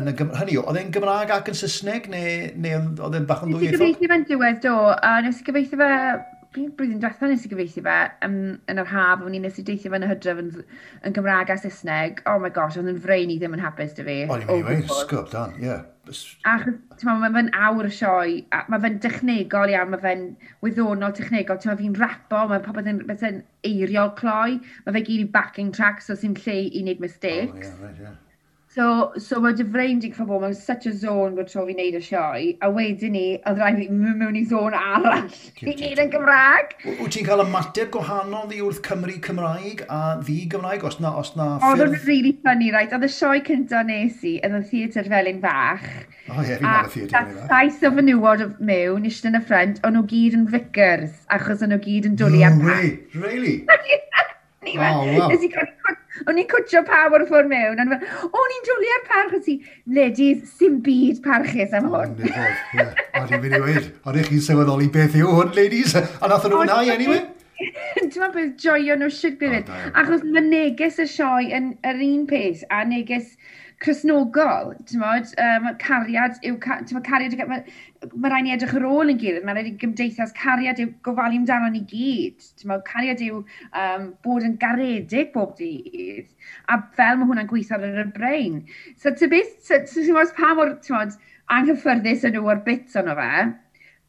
[0.00, 3.46] yn y Gymraeg, hynny oedd e'n Gymraeg ac yn Saesneg, neu, neu oedd e'n bach
[3.46, 3.86] yn ddwy eithaf?
[3.86, 5.92] Nes i gyfeithi fe'n diwedd, do, a nes i gyfeithi fe
[6.52, 8.36] blwyddyn diwethaf nes i gyfeithi fe, um,
[8.70, 10.50] yn yr haf, o'n i nes i deithio fe yn y hydref yn,
[11.08, 12.20] yn Gymraeg a Saesneg.
[12.28, 14.18] Oh my gosh, oedd yn frein i ddim yn hapus dy fi.
[14.26, 15.78] O'n i'n mynd i weid, oh sgwb, dan, ie.
[16.50, 18.38] Achos, ma, mae fe'n awr y sioe,
[18.72, 20.26] mae fe'n dechnegol iawn, mae fe'n
[20.66, 23.38] wyddonol technegol, Mae fi'n rapo, mae popeth yn yn
[23.68, 27.70] eiriol cloi, mae fe gyd i backing tracks, so sy'n lle i wneud mistakes.
[27.70, 28.21] Oh, yeah, right, yeah.
[28.72, 31.96] So, so mae dy freinding from home, mewn such a zone bod tro fi wneud
[31.98, 35.26] y sioe, a wedyn ni, oedd rhaid fi mewn i zone arall
[35.60, 36.72] i gyd yn Gymraeg.
[36.86, 41.34] Wyt ti'n cael ymateb gwahanol ddi wrth Cymru Cymraeg a ddi Gymraeg, os na, os
[41.36, 41.84] na ffyrdd?
[41.84, 42.96] Oedd yn really funny, right?
[42.96, 45.86] Oedd y sioe cynta nes i yn y theatr felyn fach.
[46.32, 47.44] O ie, fi'n ar y theatr felyn fach.
[47.44, 51.60] A saith o fenywod mewn, eisiau yn y ffrind, o'n nhw gyd yn vicars, achos
[51.60, 52.72] o'n nhw gyd yn dwlu am pan.
[52.72, 52.96] Really?
[53.26, 54.78] Really?
[54.78, 55.26] Oh, wow.
[55.26, 55.66] Nes i cael
[56.28, 57.80] O'n i'n cwtio pawb o'r ffordd mewn.
[57.82, 59.54] O'n i'n drwliad parch ti.
[59.96, 62.16] Ledydd, sy'n byd parchus am hwn.
[62.22, 63.88] O'n i'n mynd i weid.
[64.04, 65.96] O'n i'n chi'n sylweddoli beth yw hwn, ladies.
[65.96, 67.22] A nath nhw'n wnau, anyway.
[67.62, 72.24] Dwi'n meddwl beth joio nhw siwr byd, Achos mae neges y sioe yn yr un
[72.30, 73.36] peth a neges
[73.82, 77.64] chrysnogol, ti'n modd, um, cariad yw, ti'n modd, cariad yw, mae,
[78.12, 81.40] mae rhaid ni edrych ar ôl yn gilydd, mae rhaid i gymdeithas cariad yw gofalu
[81.40, 86.30] amdano ni gyd, ti'n modd, cariad yw um, bod yn garedig bob dydd,
[86.70, 88.62] a fel mae hwnna'n gweithio ar y brain.
[88.94, 91.18] So, ti'n beth, ti'n modd, pa mor, ti'n modd,
[91.52, 93.46] anghyffyrddus yn nhw ar bits ono fe,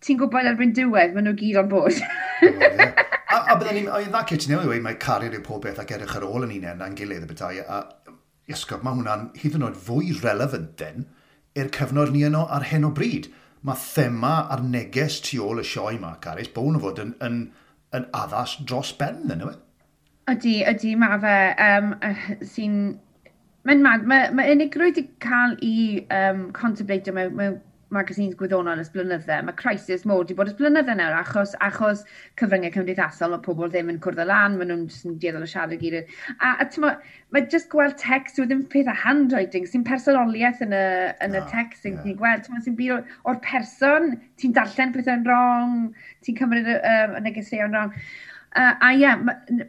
[0.06, 1.98] ti'n gwybod erbyn diwedd, maen nhw gyd on bod.
[2.44, 5.82] a, a byddwn ni'n, o, yn dda cyt ti'n newid, mae cariad yw pob beth
[5.82, 7.82] ac edrych ar ôl yn unen, a'n gilydd y bethau, a
[8.52, 11.06] Iesgob, mae hwnna'n hyd yn oed fwy relevant den
[11.56, 13.30] i'r cyfnod ni yno ar hyn o bryd.
[13.64, 17.38] Mae thema a'r neges tu ôl y sioe yma, Caris, bod nhw fod yn, yn,
[17.96, 19.54] yn addas dros ben, yn yw?
[20.34, 21.38] Ydy, ydy, mae fe.
[21.68, 21.94] Um,
[22.56, 22.78] sy'n...
[23.64, 25.76] Mae'n mad, mae, mae unigrwydd wedi cael i
[26.12, 27.62] um, contemplatio mewn, mewn
[27.96, 32.04] magazines gwyddonol ys blynydde, mae crisis mod wedi bod ys blynydde nawr, achos, achos
[32.42, 35.50] cyfryngau cymdeithasol, mae pobl ddim yn cwrdd o lan, maen nhw'n just yn dieddol o
[35.50, 36.04] siarad gyda.
[36.40, 40.76] A, a ti'n mae just gweld text yw ddim peth a handwriting, sy'n personoliaeth yn
[40.78, 40.84] y,
[41.26, 42.20] yn y ah, text sy'n yeah.
[42.20, 45.90] gweld, ti'n sy'n byd o'r person, ti'n darllen pethau'n wrong,
[46.26, 47.98] ti'n cymryd y, y, y negeseuon wrong.
[48.56, 49.18] Uh, a ie, yeah,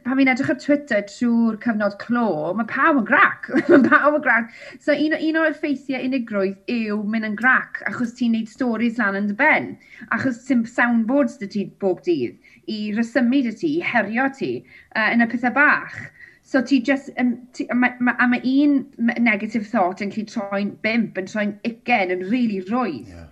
[0.04, 2.26] pan fi'n edrych ar Twitter trwy'r cyfnod clo,
[2.58, 3.46] mae pawb yn grac.
[3.70, 4.50] mae pawb yn grac.
[4.84, 9.16] So un, un o'r effeithiau unigrwydd yw mynd yn grac, achos ti'n neud stories lan
[9.22, 9.70] yn dy ben.
[10.12, 12.36] Achos ti'n soundboards dy ti bob dydd,
[12.68, 14.52] i resymu dy ti, i herio ti,
[14.92, 15.96] uh, yn y pethau bach.
[16.44, 18.76] So ti just, um, ti, a mae ma, ma un
[19.16, 23.08] negative thought yn lle troi'n bimp, yn troi'n ugen, yn rili really rwydd.
[23.16, 23.30] Yeah.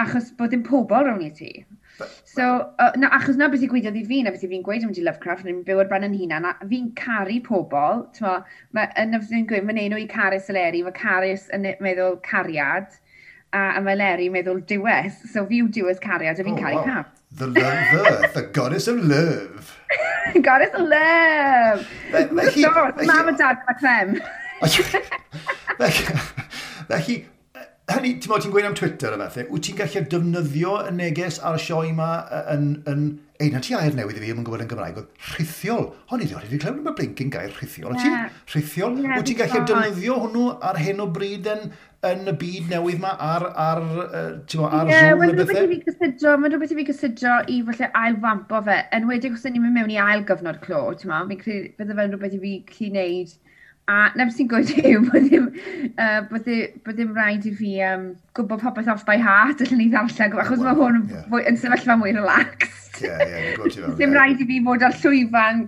[0.00, 1.52] Achos bod dim pobl rhwng i ti.
[2.24, 4.84] So, uh, na, achos na beth i gweidio i fi, na beth i fi'n gweud
[4.86, 8.06] am di Lovecraft, yn byw ar ben yn hunan, a fi'n caru pobl,
[8.72, 12.88] mae yn yfyn gweud, mae'n enw i Carys Eleri, mae Carys yn e-, meddwl cariad,
[13.52, 16.80] a, a mae Eleri meddwl diwes, so fi yw diwes cariad, a fi'n oh, caru
[16.80, 16.86] wow.
[16.88, 17.18] cap.
[17.32, 19.76] The lover, the goddess of love.
[20.42, 21.86] goddess of love!
[22.32, 22.66] Mae hi...
[23.08, 24.16] Mam a dad, mae Clem.
[26.88, 27.22] Felly,
[27.90, 31.58] hynny, ti'n ti'n gweud am Twitter a fathau, wyt ti'n gallu defnyddio y neges ar
[31.58, 32.14] y sioe yma
[32.54, 32.72] yn...
[32.88, 33.04] yn
[33.42, 35.88] Ei, na ti air newydd i fi, yn gwybod yn Gymraeg, oedd rhithiol.
[36.12, 37.96] Hon i ddod i fi clywed mae blincyn gair rhithiol.
[37.98, 38.28] Yeah.
[38.52, 39.00] Rhithiol?
[39.02, 41.64] Yeah, wyt ti'n gallu defnyddio hwnnw ar hyn o bryd yn,
[42.06, 45.66] yn y byd newydd yma ar, ar, uh, ar yeah, Zoom neu bethau?
[45.66, 48.78] Mae'n rhywbeth i fi gysidro i falle ailfampo fe.
[48.94, 51.98] Yn wedi os ni'n mynd mewn i ail gyfnod clo, ti'n ma, fi'n credu bydde
[51.98, 53.34] fe'n rhywbeth i fi gallu neud
[53.92, 55.48] A neb sy'n gwybod yw bod ddim,
[55.92, 59.82] uh, bod, ddim, bod ddim rhaid i fi um, gwybod popeth off by heart allan
[59.82, 61.48] ni ddarllen, achos mae hwn yeah.
[61.50, 63.00] yn sefyllfa mwy relaxed.
[63.02, 65.66] Yeah, yeah, ddim rhaid i fi fod ar llwyfan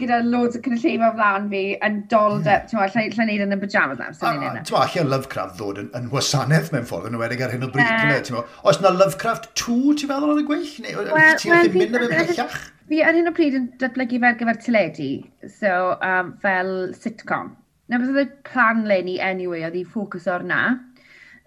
[0.00, 2.52] gyda loads o cynulleima o flaen fi yn dold hmm.
[2.52, 4.10] up, ti'n meddwl, lla'n neud yn y pyjamas na.
[4.18, 7.72] Ti'n meddwl, allan Lovecraft ddod yn, yn wasanaeth mewn ffordd yn wedig ar hyn o
[7.74, 7.90] bryd.
[7.90, 8.54] Yeah.
[8.66, 10.70] Oes na Lovecraft 2, ti'n meddwl, yn y gweill?
[10.84, 12.62] Neu well, ti'n mynd yn ymhellach?
[12.90, 15.12] Fi ar hyn o bryd yn datblygu fel gyfer teledu,
[15.58, 17.54] so um, fel sitcom
[17.88, 20.64] na beth oedd y plan ni anyway, oedd hi ffocws o'r na.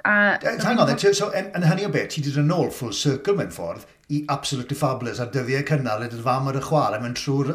[0.08, 0.38] A...
[0.64, 3.36] Hang on, so, yn, yn hynny o beth, ti wedi dod yn ôl full circle
[3.40, 7.18] mewn ffordd i Absolutely Fabulous ar dyddiau cynnal yn y fam ar y chwarae mewn
[7.18, 7.50] trwy'r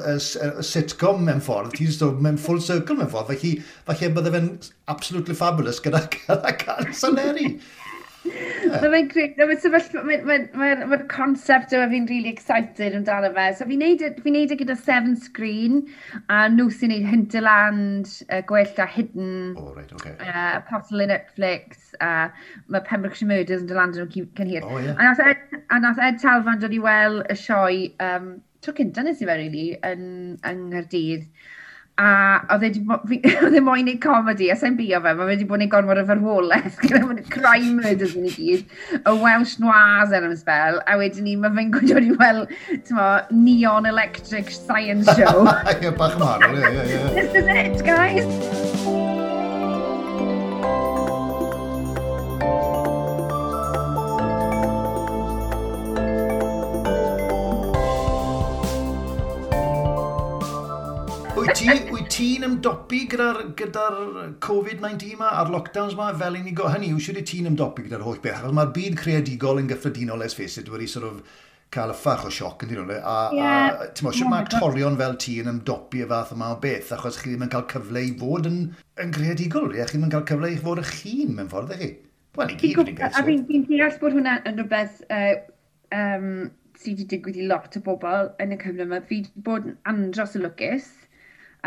[0.68, 3.54] sitcom mewn ffordd, ti'n dod mewn full circle mewn ffordd, felly,
[3.86, 4.50] felly bydde fe'n
[4.92, 7.54] Absolutely Fabulous gyda, gyda Cancer Larry.
[8.22, 9.38] Mae'n great.
[9.38, 10.02] Mae'n sefyllfa,
[10.58, 13.46] mae'r concept yma fi'n really excited amdano fe.
[13.58, 15.80] So fi'n neud, fi neud e gyda Seven Screen,
[16.30, 20.14] a nhw sy'n neud Hinterland, uh, Gwellt a Hidden, oh, right, okay.
[20.20, 24.66] uh, Apostle in Netflix, a uh, mae Pembrokeshire Murders yn dylan nhw cynhir.
[24.68, 24.94] Oh, yeah.
[24.98, 29.02] A nath Ed, a nath Ed Talfan dod i weld y sioe, um, tro cynta
[29.02, 30.06] nes i fe, really, yn,
[30.46, 31.26] yng Nghyrdydd
[32.00, 32.70] a e
[33.44, 36.00] oedd e moyn neud comedi, a sa'n bio fe, mae wedi bod yn ei gormod
[36.00, 40.80] o farwolaeth, gyda mwyn crime murders yn ei gyd, y Welsh Noirs er yn ysbel,
[40.88, 42.44] a wedyn ni, mae fe'n gwybod wedi wel,
[42.88, 45.44] tymo, Neon Electric Science Show.
[45.82, 47.02] Ie, bach yn marw, ie, ie, ie.
[47.18, 48.71] This is it, guys!
[61.52, 63.84] wyt ti, wyt ti'n ymdopi gyda'r gyda
[64.44, 66.92] Covid-19 ma a'r lockdowns ma fel i ni go hynny?
[66.96, 68.40] Wyt ti'n ymdopi gyda'r holl beth?
[68.40, 71.20] Achos mae'r byd creadigol yn gyffredinol, let's face it, wedi sort of
[71.72, 72.96] cael y ffach o sioc yn dyn nhw.
[72.98, 73.82] A, yeah.
[73.84, 77.20] a ti'n mwyn, mae actorion fel ti yn ymdopi y fath yma o beth, achos
[77.20, 78.58] chi ddim yn cael cyfle i fod yn,
[79.04, 79.84] yn creadigol, ie?
[79.84, 81.92] Chi ddim yn cael cyfle i fod y chi'n mewn ffordd, chi?
[82.38, 83.20] Wel, i gyd yn beth.
[83.20, 85.32] A fi'n deall bod hwnna yn rhywbeth uh,
[85.96, 86.28] um,
[86.80, 89.00] sydd wedi digwydd i lot o bobl yn y cyfnod yma.
[89.08, 90.92] Fi wedi bod yn andros o lwcus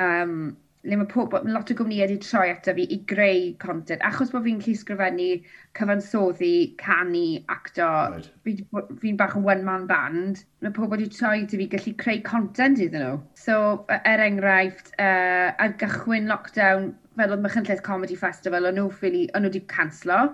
[0.01, 4.03] um, le mae pob, lot o gwmnïau wedi troi ato fi i greu content.
[4.05, 5.29] Achos bod fi'n gallu sgrifennu,
[5.77, 7.23] cyfansoddi, canu,
[7.55, 8.29] acto, right.
[8.45, 12.83] fi'n fi bach yn one-man band, mae pob wedi troi ato fi gallu creu content
[12.85, 13.17] iddyn nhw.
[13.45, 13.57] So,
[13.89, 19.25] e-, er enghraifft, uh, ar gychwyn lockdown, fel oedd Mychynlleth Comedy Festival, o'n nhw, ffili,
[19.33, 20.27] o'n nhw wedi canslo.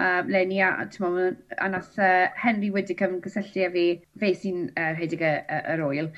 [0.00, 3.86] Um, le ni, a, a nath uh, Henry Widdicombe gysylltu â fi,
[4.22, 6.08] fe sy'n uh, rhedeg yr oil,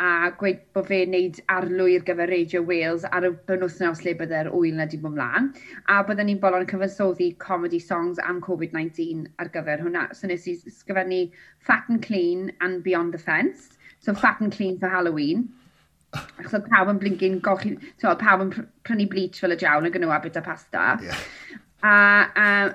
[0.00, 4.76] a gweud bod fe'n neud arlwy'r gyfer Radio Wales ar y benwthnos ble bydde'r wyl
[4.78, 5.50] na di bod mlaen.
[5.92, 10.08] A byddwn ni'n bolon cyfansoddi comedy songs am COVID-19 ar gyfer hwnna.
[10.16, 11.24] So nes i sgwennu
[11.60, 13.76] Fat and Clean and Beyond the Fence.
[14.00, 15.50] So Fat and Clean for Halloween.
[16.12, 18.50] Achos oedd pawb yn blinkin gochi, so pawb yn
[18.84, 20.96] prynu bleach fel y jawn ac yn nhw a bit o pasta.
[21.00, 21.22] Yeah.
[21.82, 21.94] A,
[22.38, 22.74] um,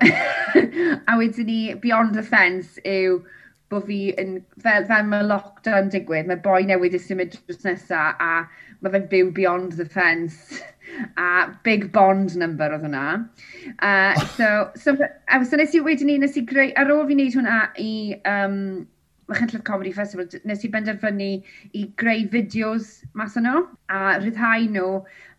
[1.10, 3.20] a wedyn ni Beyond the Fence yw
[3.72, 8.20] bod fi yn, fel, fel mae lockdown digwydd, mae boi newydd i symud drws nesaf
[8.24, 8.32] a
[8.80, 10.60] mae fe'n byw beyond the fence
[11.20, 13.06] a big bond number oedd hwnna.
[13.78, 14.96] Uh, so, so,
[15.28, 17.92] a so nes i wedyn ni, nes i greu, ar ôl fi wneud hwnna i
[18.28, 18.86] um,
[19.28, 21.32] Machynlleth Comedy Festival, nes i benderfynu
[21.76, 24.92] i greu fideos mas yno a rhyddhau nhw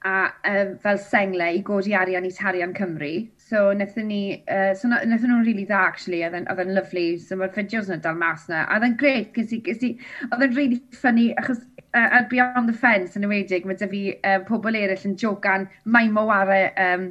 [0.06, 3.14] a, uh, fel sengle i godi arian i Tarian Cymru
[3.50, 7.54] So wnaethon ni, uh, so wnaethon nhw'n really dda actually, oedd yn lyflu, so mae'r
[7.56, 9.90] fideos yna dal mas na, a oedd yn gret, gys i, gys i,
[10.28, 14.02] oedd yn really funny, achos uh, ar Beyond the Fence yn ywedig, mae dy fi
[14.20, 17.08] uh, pobl eraill yn jocan mae maware um,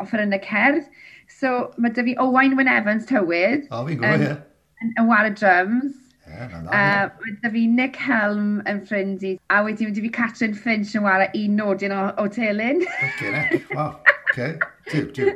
[0.00, 0.88] offer yn y cerdd,
[1.28, 4.38] so mae dy fi Owain Wyn Evans tywydd, o, fi'n gwybod, ie.
[4.80, 5.98] Yn, yn war y drums,
[6.32, 10.10] Yeah, uh, mae dy fi Nick Helm yn ffrind i, a wedyn mae dy fi
[10.16, 12.80] Catrin Finch yn wara un nodyn o, o telyn.
[13.10, 13.98] Okay, wow,
[14.30, 14.54] okay.
[14.88, 15.34] Tiw, tiw.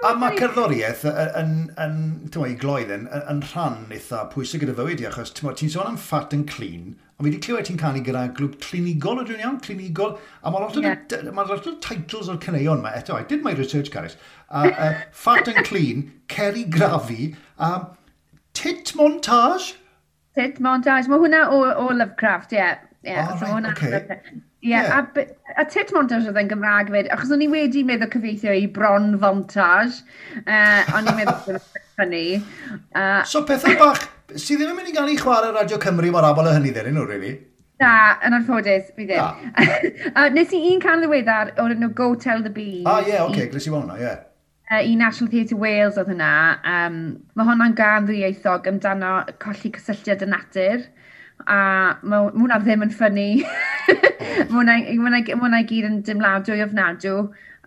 [0.00, 1.96] A mae cerddoriaeth yn, yn,
[2.32, 6.32] yn gloedd yn, yn rhan eitha pwysig gyda fywyd i, achos ti'n sôn am fat
[6.32, 10.16] and clean, ond fi wedi clywed ti'n canu gyda glwb clinigol, ydw i'n iawn, clinigol,
[10.40, 11.28] a mae lot o, yeah.
[11.36, 14.16] ma lot o titles o'r cyneuon yma, eto, I did my research, Caris,
[14.48, 17.90] uh, uh, fat and clean, ceri grafi, um,
[18.56, 19.74] tit montage?
[20.38, 22.64] Tit montage, mae hwnna o, o Lovecraft, ie.
[22.64, 22.86] Yeah.
[23.02, 24.40] Yeah, oh, so right, okay.
[24.60, 25.06] Ie, yeah.
[25.16, 25.24] a,
[25.56, 29.14] a tit montage oedd yn Gymraeg fyd, achos o'n i wedi meddwl cyfeithio i bron
[29.22, 30.02] fontage,
[30.42, 32.24] uh, o'n i'n meddwl bod yn ffynnu.
[32.92, 34.02] Uh, so pethau bach,
[34.34, 36.92] sydd ddim yn mynd i gael ei chwarae Radio Cymru mor abol o hynny ddyn
[36.92, 37.38] nhw, really?
[37.80, 37.94] Na,
[38.28, 39.52] yn anffodus, fi ddim.
[40.12, 42.84] uh, nes i un can ddiweddar o'r enw Go Tell the Bees.
[42.84, 44.04] Ah, ie, yeah, oce, okay, glis i wona, ie.
[44.10, 44.26] Yeah
[44.70, 46.32] uh, i National Theatre Wales oedd hwnna.
[46.66, 47.00] Um,
[47.34, 50.84] mae hwnna'n gan ddwyieithog amdano colli cysylltiad y natur
[51.46, 51.60] a
[52.02, 53.28] mae hwnna ddim yn ffynnu.
[54.54, 57.14] mae hwnna gyd yn dimladwy ofnadw.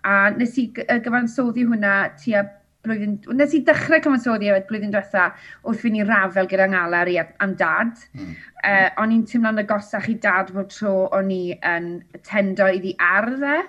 [0.04, 2.44] A nes i gyfansoddi hwnna tua
[2.84, 3.16] blwyddyn...
[3.38, 5.28] Nes i dechrau cyfansoddi efo blwyddyn diwetha
[5.64, 7.96] wrth fynd i rafel gyda ngalar i am dad.
[8.16, 8.34] Mm.
[8.64, 11.88] Uh, o'n i'n teimlo'n agosach i dad bod tro o'n i yn
[12.26, 13.62] tendo iddi ardd e.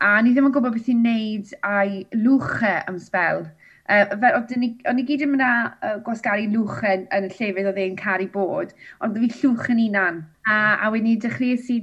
[0.00, 3.44] A ni ddim yn gwybod beth i'n neud a'i lwchau am sbel.
[3.90, 7.30] Uh, fel, ni, o'n i gyd yn mynd â uh, gwasgaru lwch yn, yn y
[7.32, 10.20] llefydd oedd e'n caru bod, ond fi llwch yn unan.
[10.46, 11.80] A, a wedyn ni dechreuais i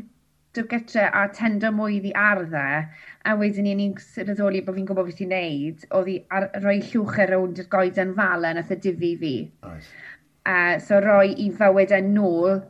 [0.66, 2.86] gytre a tendo mwy i arddau,
[3.28, 6.80] a wedyn ni'n ni'n sylweddoli bod fi'n gwybod beth i'n neud, oedd i ar, roi
[6.80, 9.36] llwch ar rownd i'r goeden falen ath y e difu fi.
[9.68, 9.92] Nice.
[10.48, 12.62] Uh, so roi i fywyd yn nôl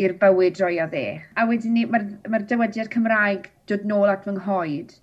[0.00, 1.06] i'r bywyd roi o dde.
[1.38, 4.96] A wedyn ni, mae'r ma, dywediad Cymraeg dod nôl at fy nghoed.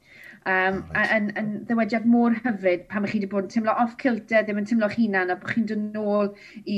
[0.47, 1.11] Um, right.
[1.11, 4.67] yn, yn ddywediad mor hyfryd pan ych chi wedi bod yn teimlo off-kilter, ddim yn
[4.69, 6.29] teimlo'ch hunan, a bod chi'n dod nôl
[6.63, 6.77] i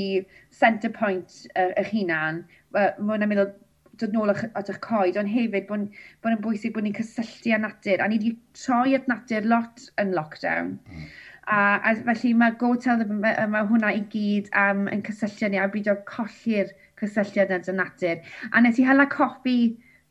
[0.50, 2.40] centre point uh, eich hunan,
[2.74, 3.52] uh, mae hwnna'n meddwl
[4.00, 5.86] dod nôl at, eich coed, ond hefyd bod
[6.24, 8.02] bod yn bwysig bod ni'n cysylltu â natur.
[8.02, 10.74] A ni wedi troi at natur lot yn lockdown.
[10.90, 11.06] Mm.
[11.50, 11.60] A,
[11.90, 15.68] a felly mae Go Tell mae, mae hwnna i gyd am yn cysylltiad ni a
[15.70, 18.20] byd o colli'r cysylltiad yn natur.
[18.50, 19.58] A nes i hala copi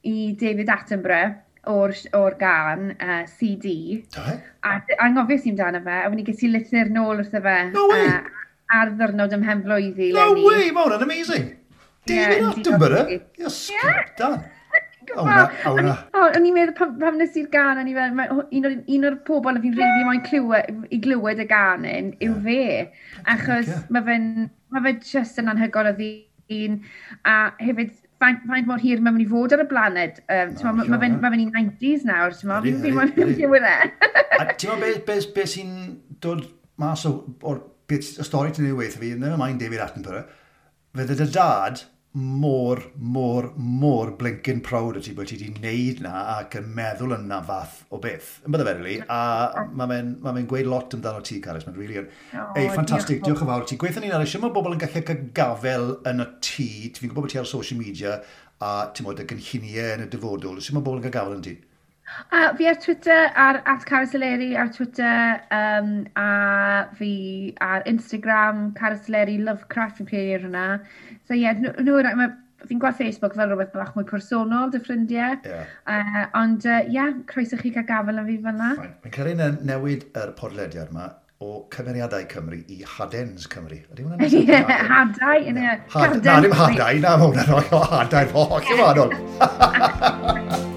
[0.08, 1.36] i David Attenborough,
[1.68, 4.04] o'r, or gan, uh, CD.
[4.16, 4.38] Da.
[4.64, 7.58] A anghofio sy'n dan fe, a wedi gysi litr nôl wrtho fe.
[7.74, 8.08] No way!
[8.08, 8.46] Uh,
[8.80, 10.14] ar ddyrnod ym mhen flwyddyn.
[10.16, 10.46] No Lenny.
[10.46, 11.52] way, mae hwnna'n amazing.
[12.10, 13.12] David yeah, Attenborough?
[13.38, 14.40] You're dan!
[14.40, 14.48] done.
[15.18, 19.16] Oh, oh, o'n i'n meddwl pam, pam nes i'r gan, o'n i'n meddwl, un o'r,
[19.26, 22.66] pobol y fi'n rili moyn clywed, i glywed y gan yn, yw fe.
[23.34, 24.28] Achos mae fe'n,
[24.76, 26.78] mae fe just yn anhygol o ddyn,
[27.26, 30.22] a hefyd faint, faint mor hir mae'n mynd i fod ar y blaned.
[30.28, 33.76] Um, oh, mae ma fe'n ma 90s nawr, ti'n meddwl, fi'n fi'n mwyn diwedd e.
[34.40, 35.76] A ti'n meddwl beth be, sy'n
[36.24, 36.46] dod
[36.80, 40.28] mas o'r, y stori ti'n ei weithio fi, never mind David Attenborough,
[40.98, 46.14] fydde dy dad mor, mor, mor blincyn proud o ti bod ti wedi wneud na
[46.40, 48.32] ac yn meddwl yna fath o beth.
[48.48, 48.96] Yn bydde fe, really.
[49.06, 51.68] A mae fe'n ma gweud lot amdano ti, Caris.
[51.68, 52.10] Mae'n really yn...
[52.34, 53.22] Oh, Ei, ffantastig.
[53.26, 53.78] Diolch yn fawr ti.
[53.82, 56.70] Gweithio ni'n arall, mae bobl yn gallu cael gafel yn y tŷ.
[56.98, 58.18] Fi'n gwybod bod ti ar social media
[58.66, 60.62] a ti'n modd y gynlluniau yn y dyfodol.
[60.66, 61.60] Sut mae bobl yn cael gafel yn ti?
[62.32, 69.40] A fi ar Twitter, ar at Caraseleri ar Twitter, um, a fi ar Instagram, Caraseleri
[69.44, 70.68] Lovecraft, fi'n credu ar hwnna.
[71.26, 72.30] So ie, yeah, nhw, nhw,
[72.68, 75.40] fi'n gweld Facebook fel rhywbeth bach mwy personol, dy ffrindiau.
[75.48, 75.72] Yeah.
[75.88, 78.76] Uh, ond ie, uh, yeah, croeso chi cael gafel yn fi fyna.
[78.84, 83.80] Mae'n cael ein newid yr podlediad yma o cymeriadau Cymru i hadens Cymru.
[83.94, 84.42] Ydy hwnna'n nesaf?
[84.44, 84.58] Ie,
[84.90, 85.46] hadau.
[85.56, 85.78] Na,
[86.44, 90.76] ddim hadau, na, mae hwnna'n rhoi o hadau'n holl i wahanol.